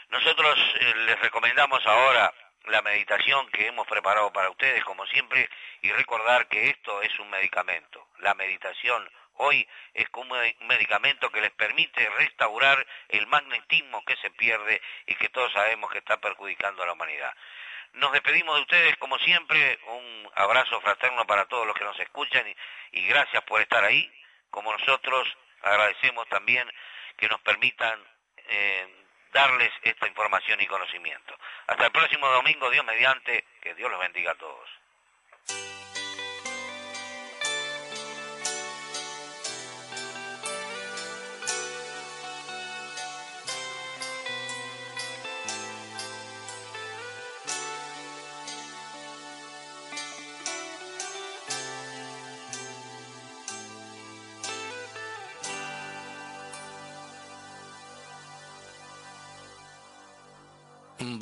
[0.09, 2.33] Nosotros eh, les recomendamos ahora
[2.67, 5.49] la meditación que hemos preparado para ustedes, como siempre,
[5.83, 8.09] y recordar que esto es un medicamento.
[8.19, 14.31] La meditación hoy es como un medicamento que les permite restaurar el magnetismo que se
[14.31, 17.33] pierde y que todos sabemos que está perjudicando a la humanidad.
[17.95, 22.47] Nos despedimos de ustedes, como siempre, un abrazo fraterno para todos los que nos escuchan
[22.93, 24.11] y, gracias por estar ahí.
[24.51, 25.29] Como nosotros
[25.63, 26.71] agradecemos también
[27.17, 28.03] que nos permitan
[28.49, 31.37] eh, darles esta información y conocimiento.
[31.67, 34.76] Hasta el próximo domingo, Dios mediante, que Dios los bendiga a todos.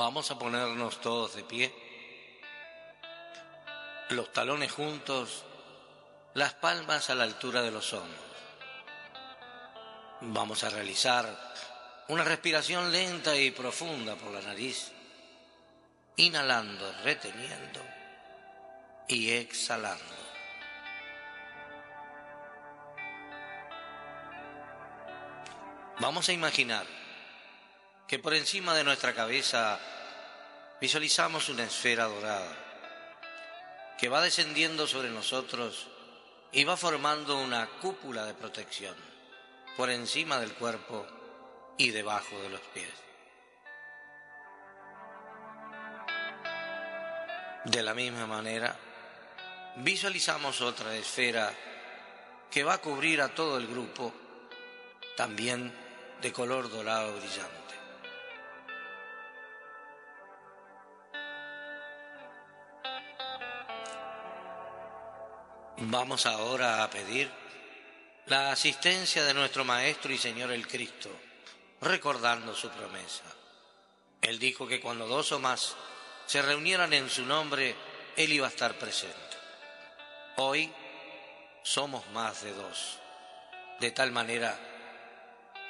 [0.07, 1.75] Vamos a ponernos todos de pie,
[4.11, 5.47] los talones juntos,
[6.35, 8.21] las palmas a la altura de los hombros.
[10.21, 11.27] Vamos a realizar
[12.09, 14.93] una respiración lenta y profunda por la nariz,
[16.17, 17.81] inhalando, reteniendo
[19.09, 20.05] y exhalando.
[25.99, 26.85] Vamos a imaginar
[28.07, 29.81] que por encima de nuestra cabeza
[30.81, 32.57] visualizamos una esfera dorada
[33.99, 35.87] que va descendiendo sobre nosotros
[36.53, 38.95] y va formando una cúpula de protección
[39.77, 41.07] por encima del cuerpo
[41.77, 42.93] y debajo de los pies.
[47.65, 48.77] De la misma manera,
[49.77, 51.53] visualizamos otra esfera
[52.51, 54.13] que va a cubrir a todo el grupo,
[55.17, 55.73] también
[56.21, 57.75] de color dorado brillante.
[65.79, 67.29] Vamos ahora a pedir
[68.27, 71.11] la asistencia de nuestro Maestro y Señor el Cristo,
[71.81, 73.25] recordando su promesa.
[74.23, 75.75] Él dijo que cuando dos o más
[76.27, 77.75] se reunieran en su nombre,
[78.17, 79.19] Él iba a estar presente.
[80.37, 80.73] Hoy
[81.65, 82.99] somos más de dos,
[83.81, 84.57] de tal manera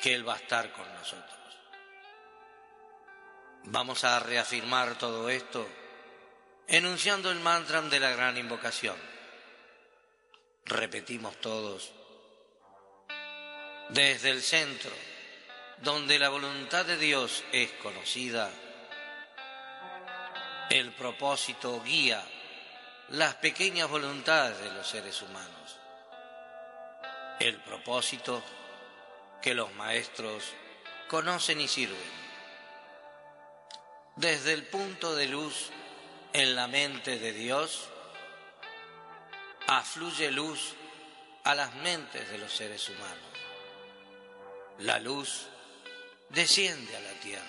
[0.03, 1.40] que Él va a estar con nosotros.
[3.64, 5.67] Vamos a reafirmar todo esto
[6.69, 9.13] enunciando el mantra de la gran invocación.
[10.66, 11.92] Repetimos todos,
[13.90, 14.90] desde el centro,
[15.83, 18.50] donde la voluntad de Dios es conocida,
[20.70, 22.24] el propósito guía
[23.11, 25.79] las pequeñas voluntades de los seres humanos.
[27.38, 28.42] El propósito
[29.42, 30.44] que los maestros
[31.09, 32.24] conocen y sirven.
[34.16, 35.70] Desde el punto de luz
[36.33, 37.88] en la mente de Dios,
[39.79, 40.75] afluye luz
[41.43, 43.19] a las mentes de los seres humanos.
[44.79, 45.49] La luz
[46.29, 47.45] desciende a la tierra.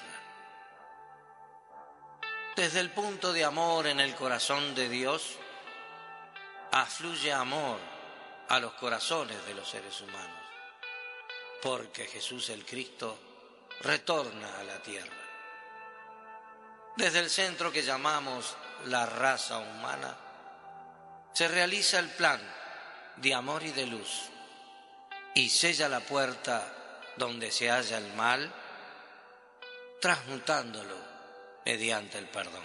[2.56, 5.38] Desde el punto de amor en el corazón de Dios,
[6.72, 7.80] afluye amor
[8.50, 10.44] a los corazones de los seres humanos,
[11.62, 13.20] porque Jesús el Cristo
[13.82, 15.12] retorna a la tierra.
[16.96, 20.25] Desde el centro que llamamos la raza humana,
[21.36, 22.40] se realiza el plan
[23.18, 24.30] de amor y de luz
[25.34, 26.66] y sella la puerta
[27.18, 28.50] donde se halla el mal,
[30.00, 30.96] transmutándolo
[31.66, 32.64] mediante el perdón.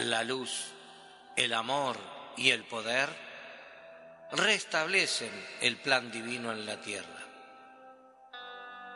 [0.00, 0.66] La luz,
[1.36, 1.96] el amor
[2.36, 3.08] y el poder
[4.32, 7.24] restablecen el plan divino en la tierra.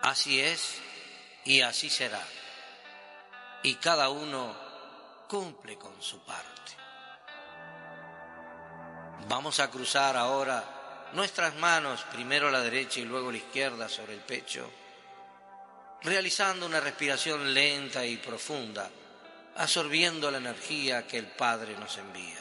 [0.03, 0.79] Así es
[1.47, 2.23] y así será.
[3.63, 4.55] Y cada uno
[5.27, 6.82] cumple con su parte.
[9.29, 14.21] Vamos a cruzar ahora nuestras manos, primero la derecha y luego la izquierda sobre el
[14.21, 14.69] pecho,
[16.03, 18.91] realizando una respiración lenta y profunda,
[19.57, 22.39] absorbiendo la energía que el Padre nos envía.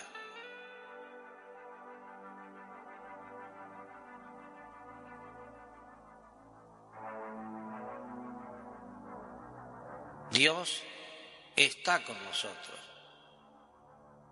[10.32, 10.82] Dios
[11.58, 12.80] está con nosotros.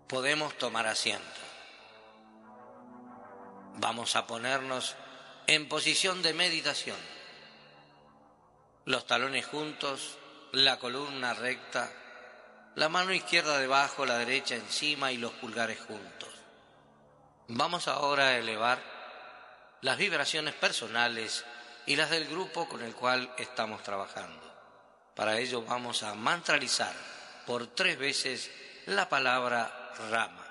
[0.08, 1.49] Podemos tomar asiento.
[3.82, 4.96] Vamos a ponernos
[5.48, 6.98] en posición de meditación.
[8.84, 10.18] Los talones juntos,
[10.52, 11.90] la columna recta,
[12.76, 16.30] la mano izquierda debajo, la derecha encima y los pulgares juntos.
[17.48, 18.80] Vamos ahora a elevar
[19.82, 21.46] las vibraciones personales
[21.86, 24.42] y las del grupo con el cual estamos trabajando.
[25.16, 26.94] Para ello vamos a mantralizar
[27.48, 28.52] por tres veces
[28.88, 30.46] la palabra rama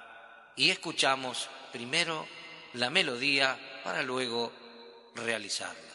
[0.57, 2.27] y escuchamos primero
[2.75, 4.53] la melodía para luego
[5.15, 5.89] realizarlos.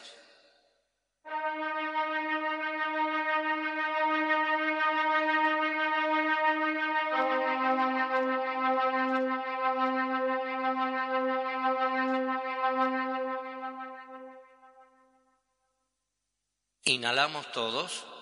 [16.86, 18.13] Inhalamos todos.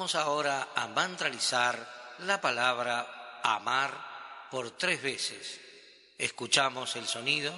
[0.00, 1.76] Vamos ahora a mantralizar
[2.20, 3.92] la palabra amar
[4.50, 5.60] por tres veces.
[6.16, 7.52] Escuchamos el sonido.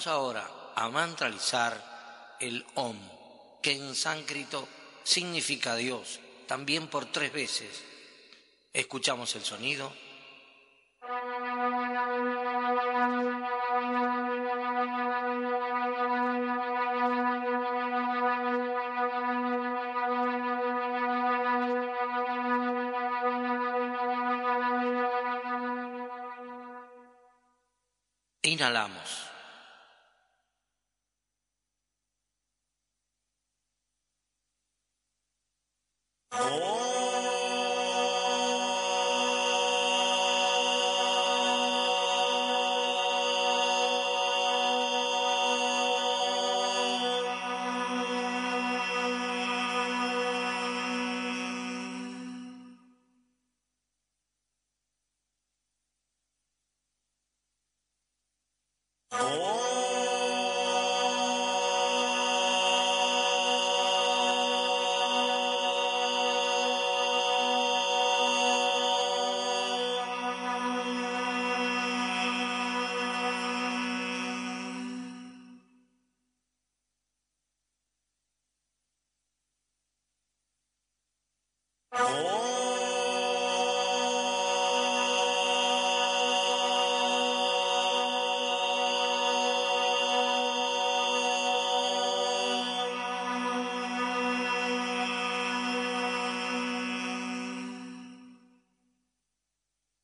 [0.00, 2.96] Vamos ahora a mantralizar el Om,
[3.60, 4.66] que en sánscrito
[5.04, 7.82] significa Dios, también por tres veces.
[8.72, 9.92] Escuchamos el sonido.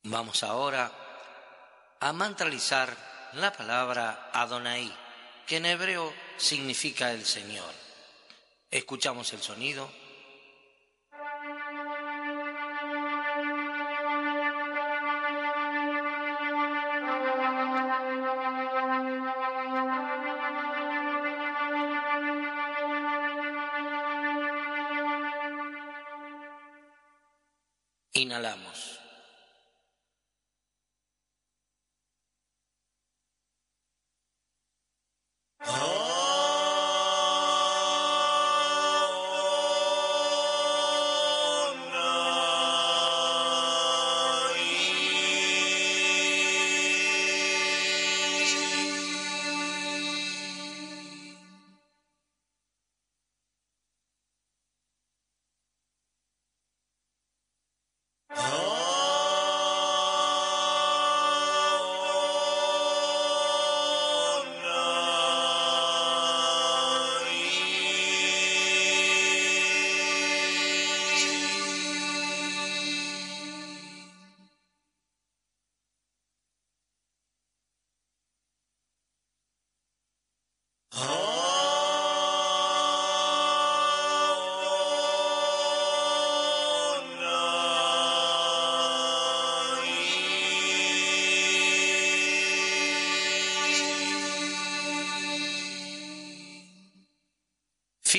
[0.09, 0.91] Vamos ahora
[2.01, 2.97] a mantralizar
[3.35, 4.91] la palabra Adonai,
[5.47, 7.73] que en hebreo significa el Señor.
[8.71, 9.91] Escuchamos el sonido.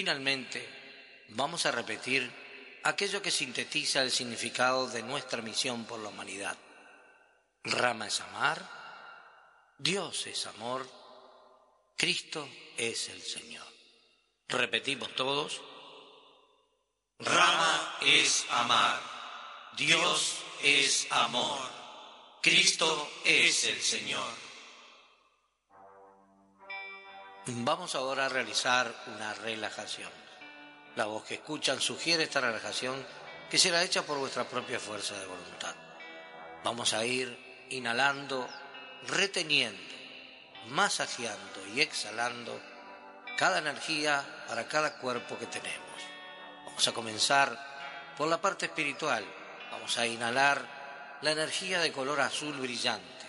[0.08, 0.66] Finalmente,
[1.36, 2.32] vamos a repetir
[2.84, 6.58] aquello que sintetiza el significado de nuestra misión por la humanidad.
[7.66, 10.90] Rama es amar, Dios es amor,
[11.98, 12.48] Cristo
[12.78, 13.68] es el Señor.
[14.48, 15.62] Repetimos todos.
[17.20, 19.02] Rama es amar,
[19.76, 21.70] Dios es amor,
[22.42, 24.47] Cristo es el Señor.
[27.50, 30.12] Vamos ahora a realizar una relajación.
[30.98, 33.06] La voz que escuchan sugiere esta relajación
[33.50, 35.74] que será hecha por vuestra propia fuerza de voluntad.
[36.66, 38.50] Vamos a ir inhalando,
[39.08, 39.80] reteniendo,
[40.72, 42.60] masajeando y exhalando
[43.38, 46.02] cada energía para cada cuerpo que tenemos.
[46.66, 49.24] Vamos a comenzar por la parte espiritual.
[49.72, 53.26] Vamos a inhalar la energía de color azul brillante,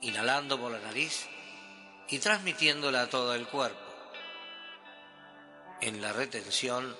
[0.00, 1.28] inhalando por la nariz
[2.10, 3.78] y transmitiéndola a todo el cuerpo.
[5.80, 6.96] En la retención,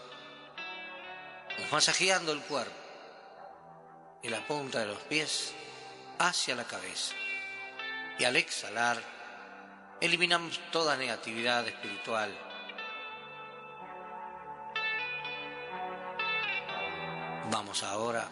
[1.73, 2.73] masajeando el cuerpo
[4.23, 5.53] y la punta de los pies
[6.19, 7.15] hacia la cabeza.
[8.19, 9.01] Y al exhalar,
[10.01, 12.31] eliminamos toda negatividad espiritual.
[17.51, 18.29] Vamos ahora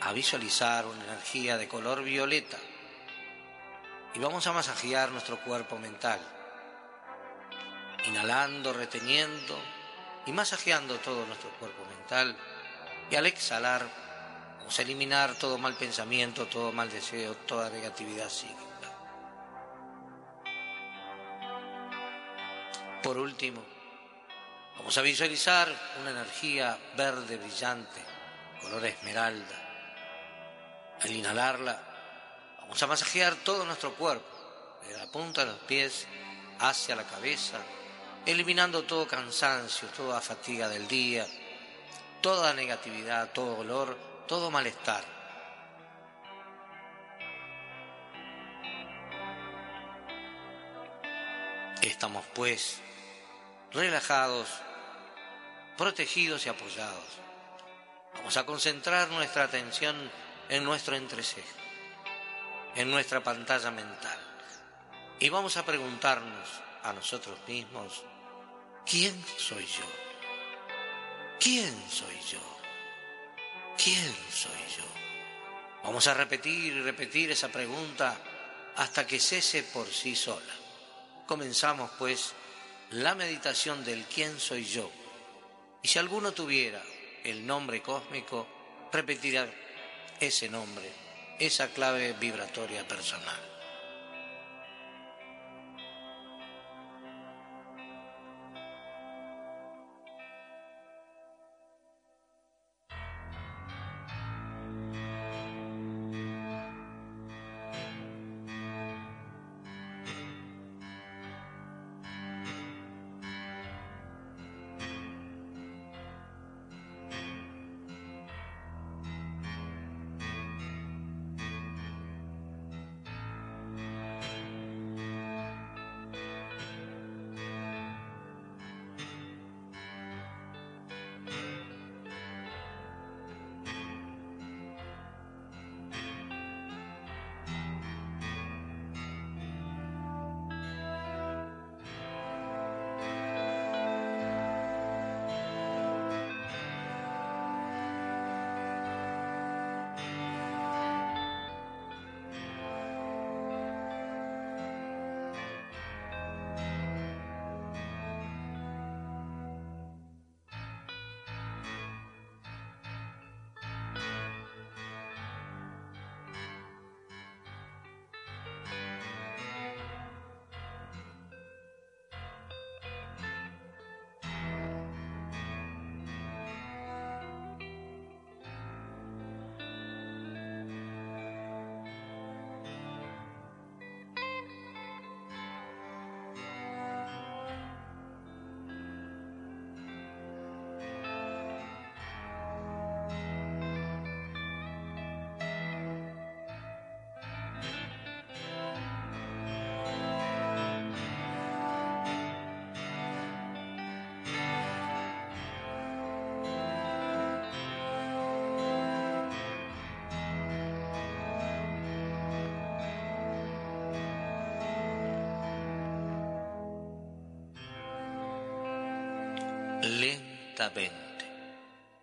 [0.00, 2.58] a visualizar una energía de color violeta
[4.14, 6.20] y vamos a masajear nuestro cuerpo mental,
[8.06, 9.58] inhalando, reteniendo
[10.26, 12.36] y masajeando todo nuestro cuerpo mental
[13.10, 13.86] y al exhalar
[14.58, 18.68] vamos a eliminar todo mal pensamiento, todo mal deseo, toda negatividad psíquica.
[23.02, 23.64] Por último,
[24.76, 25.68] vamos a visualizar
[26.00, 28.02] una energía verde brillante,
[28.60, 29.54] color esmeralda.
[31.00, 31.87] Al inhalarla,
[32.68, 34.28] vamos a masajear todo nuestro cuerpo,
[34.82, 36.06] desde la punta de los pies
[36.60, 37.58] hacia la cabeza,
[38.26, 41.26] eliminando todo cansancio, toda fatiga del día,
[42.20, 43.96] toda negatividad, todo dolor,
[44.26, 45.02] todo malestar.
[51.80, 52.80] Estamos pues
[53.72, 54.48] relajados,
[55.78, 57.04] protegidos y apoyados.
[58.14, 59.96] Vamos a concentrar nuestra atención
[60.48, 61.57] en nuestro entrecejo,
[62.78, 64.18] en nuestra pantalla mental.
[65.18, 66.48] Y vamos a preguntarnos
[66.84, 68.04] a nosotros mismos,
[68.86, 69.84] ¿quién soy yo?
[71.40, 72.38] ¿Quién soy yo?
[73.76, 74.84] ¿Quién soy yo?
[75.82, 78.16] Vamos a repetir y repetir esa pregunta
[78.76, 80.54] hasta que cese por sí sola.
[81.26, 82.32] Comenzamos pues
[82.92, 84.88] la meditación del quién soy yo.
[85.82, 86.80] Y si alguno tuviera
[87.24, 88.46] el nombre cósmico,
[88.92, 89.48] repetirá
[90.20, 91.07] ese nombre,
[91.38, 93.36] esa clave vibratoria personal.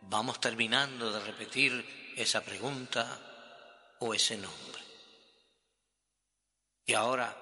[0.01, 3.03] Vamos terminando de repetir esa pregunta
[3.99, 4.81] o ese nombre.
[6.85, 7.35] Y ahora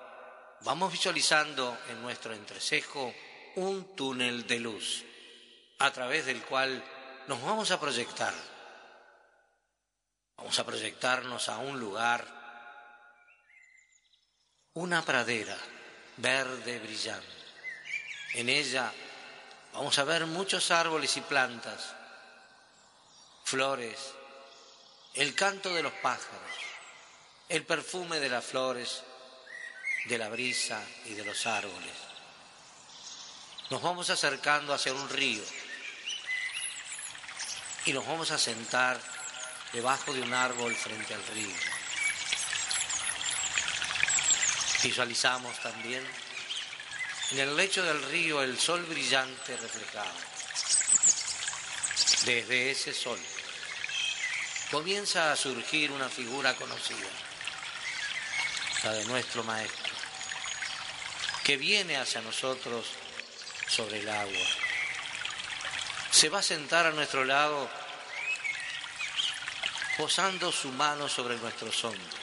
[0.61, 3.13] vamos visualizando en nuestro entrecejo
[3.57, 5.03] un túnel de luz
[5.77, 6.83] a través del cual
[7.27, 8.33] nos vamos a proyectar.
[10.37, 12.25] Vamos a proyectarnos a un lugar,
[14.73, 15.57] una pradera
[16.17, 17.27] verde brillante.
[18.33, 18.91] En ella
[19.73, 21.93] vamos a ver muchos árboles y plantas,
[23.43, 24.13] flores,
[25.15, 26.51] el canto de los pájaros,
[27.49, 29.03] el perfume de las flores,
[30.05, 31.93] de la brisa y de los árboles.
[33.69, 35.43] Nos vamos acercando hacia un río
[37.85, 38.99] y nos vamos a sentar
[39.71, 41.55] debajo de un árbol frente al río.
[44.83, 46.05] Visualizamos también
[47.31, 50.13] en el lecho del río el sol brillante reflejado.
[52.25, 53.19] Desde ese sol
[54.71, 57.09] comienza a surgir una figura conocida,
[58.83, 59.93] la de nuestro Maestro,
[61.43, 62.85] que viene hacia nosotros
[63.67, 64.47] sobre el agua.
[66.11, 67.69] Se va a sentar a nuestro lado
[69.97, 72.15] posando su mano sobre nuestros hombros.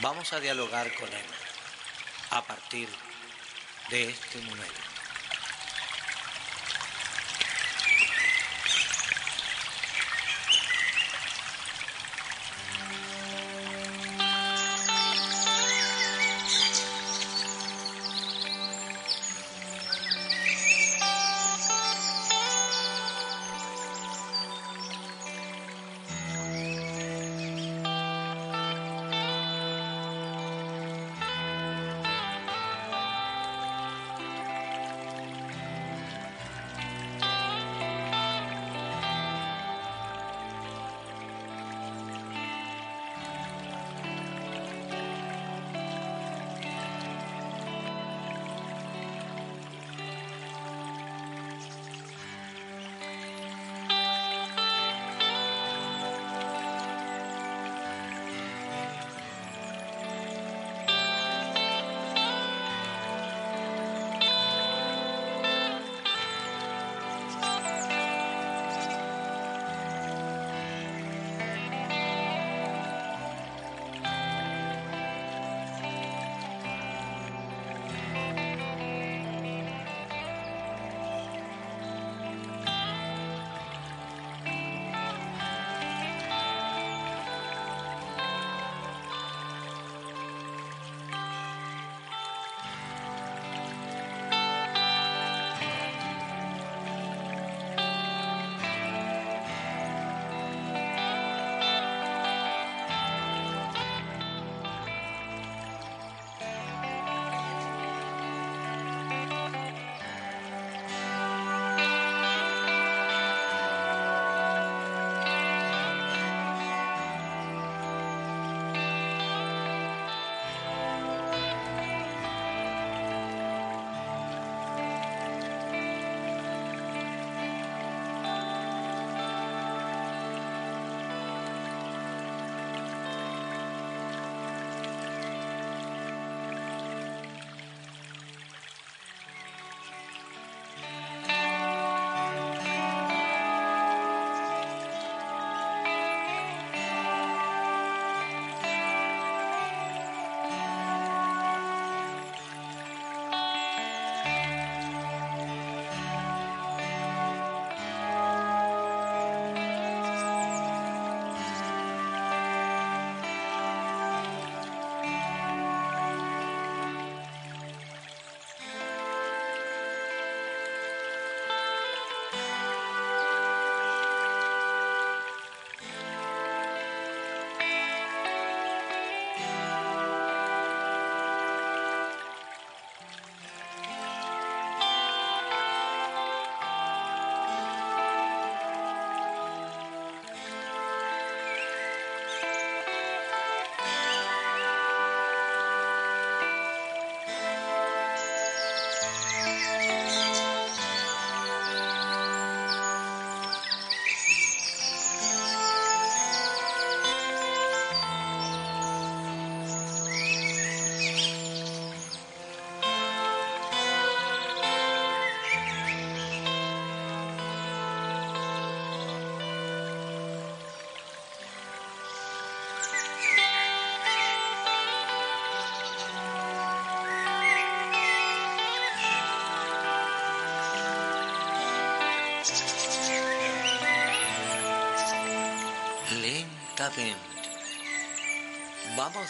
[0.00, 1.49] Vamos a dialogar con Él
[2.30, 2.88] a partir
[3.90, 4.89] de este momento.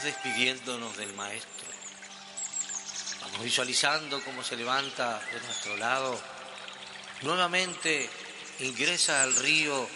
[0.03, 1.69] Despidiéndonos del Maestro.
[3.23, 6.21] Vamos visualizando cómo se levanta de nuestro lado.
[7.23, 8.09] Nuevamente
[8.61, 9.89] ingresa al río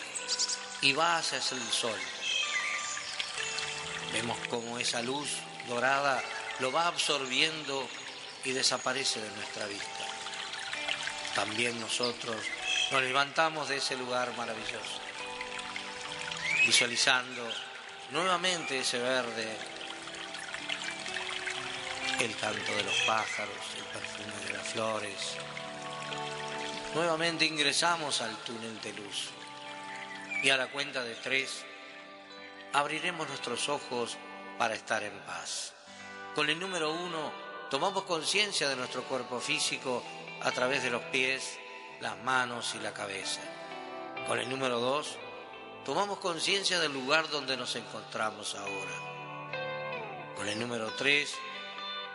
[0.83, 1.99] y va hacia el sol.
[4.13, 5.29] Vemos cómo esa luz
[5.69, 6.23] dorada
[6.61, 7.89] lo va absorbiendo
[8.45, 10.07] y desaparece de nuestra vista.
[11.35, 12.37] También nosotros
[12.93, 15.01] nos levantamos de ese lugar maravilloso,
[16.67, 17.51] visualizando
[18.11, 19.74] nuevamente ese verde,
[22.25, 25.37] el canto de los pájaros, el perfume de las flores.
[26.95, 29.29] Nuevamente ingresamos al túnel de luz
[30.43, 31.65] y a la cuenta de tres
[32.73, 34.17] abriremos nuestros ojos
[34.59, 35.75] para estar en paz.
[36.35, 37.31] Con el número uno
[37.71, 40.03] tomamos conciencia de nuestro cuerpo físico
[40.43, 41.59] a través de los pies,
[42.01, 43.43] las manos y la cabeza.
[44.27, 45.19] Con el número dos
[45.85, 50.33] tomamos conciencia del lugar donde nos encontramos ahora.
[50.37, 51.35] Con el número tres,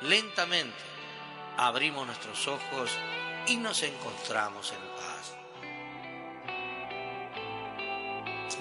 [0.02, 0.78] lentamente
[1.58, 2.91] abrimos nuestros ojos
[3.47, 5.36] y nos encontramos en paz.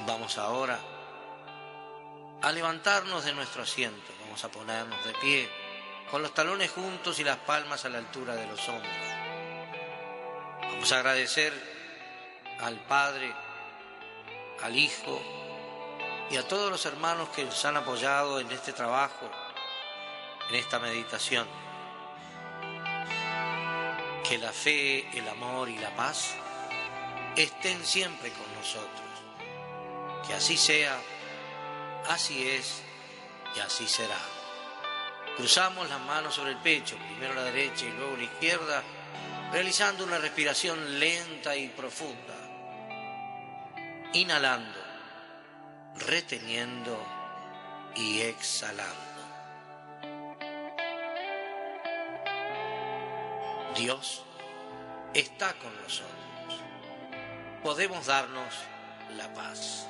[0.06, 0.78] Vamos ahora
[2.40, 5.50] a levantarnos de nuestro asiento, vamos a ponernos de pie,
[6.10, 8.96] con los talones juntos y las palmas a la altura de los hombros.
[10.62, 11.52] Vamos a agradecer
[12.60, 13.34] al Padre,
[14.62, 15.20] al Hijo
[16.30, 19.30] y a todos los hermanos que nos han apoyado en este trabajo,
[20.48, 21.46] en esta meditación.
[24.28, 26.34] Que la fe, el amor y la paz
[27.36, 29.08] estén siempre con nosotros.
[30.26, 30.98] Que así sea,
[32.08, 32.82] así es
[33.56, 34.18] y así será.
[35.36, 38.82] Cruzamos las manos sobre el pecho, primero la derecha y luego la izquierda,
[39.52, 42.34] realizando una respiración lenta y profunda.
[44.12, 44.80] Inhalando,
[45.94, 47.00] reteniendo
[47.94, 49.07] y exhalando.
[53.78, 54.24] Dios
[55.14, 56.60] está con nosotros.
[57.62, 58.52] Podemos darnos
[59.16, 59.86] la paz.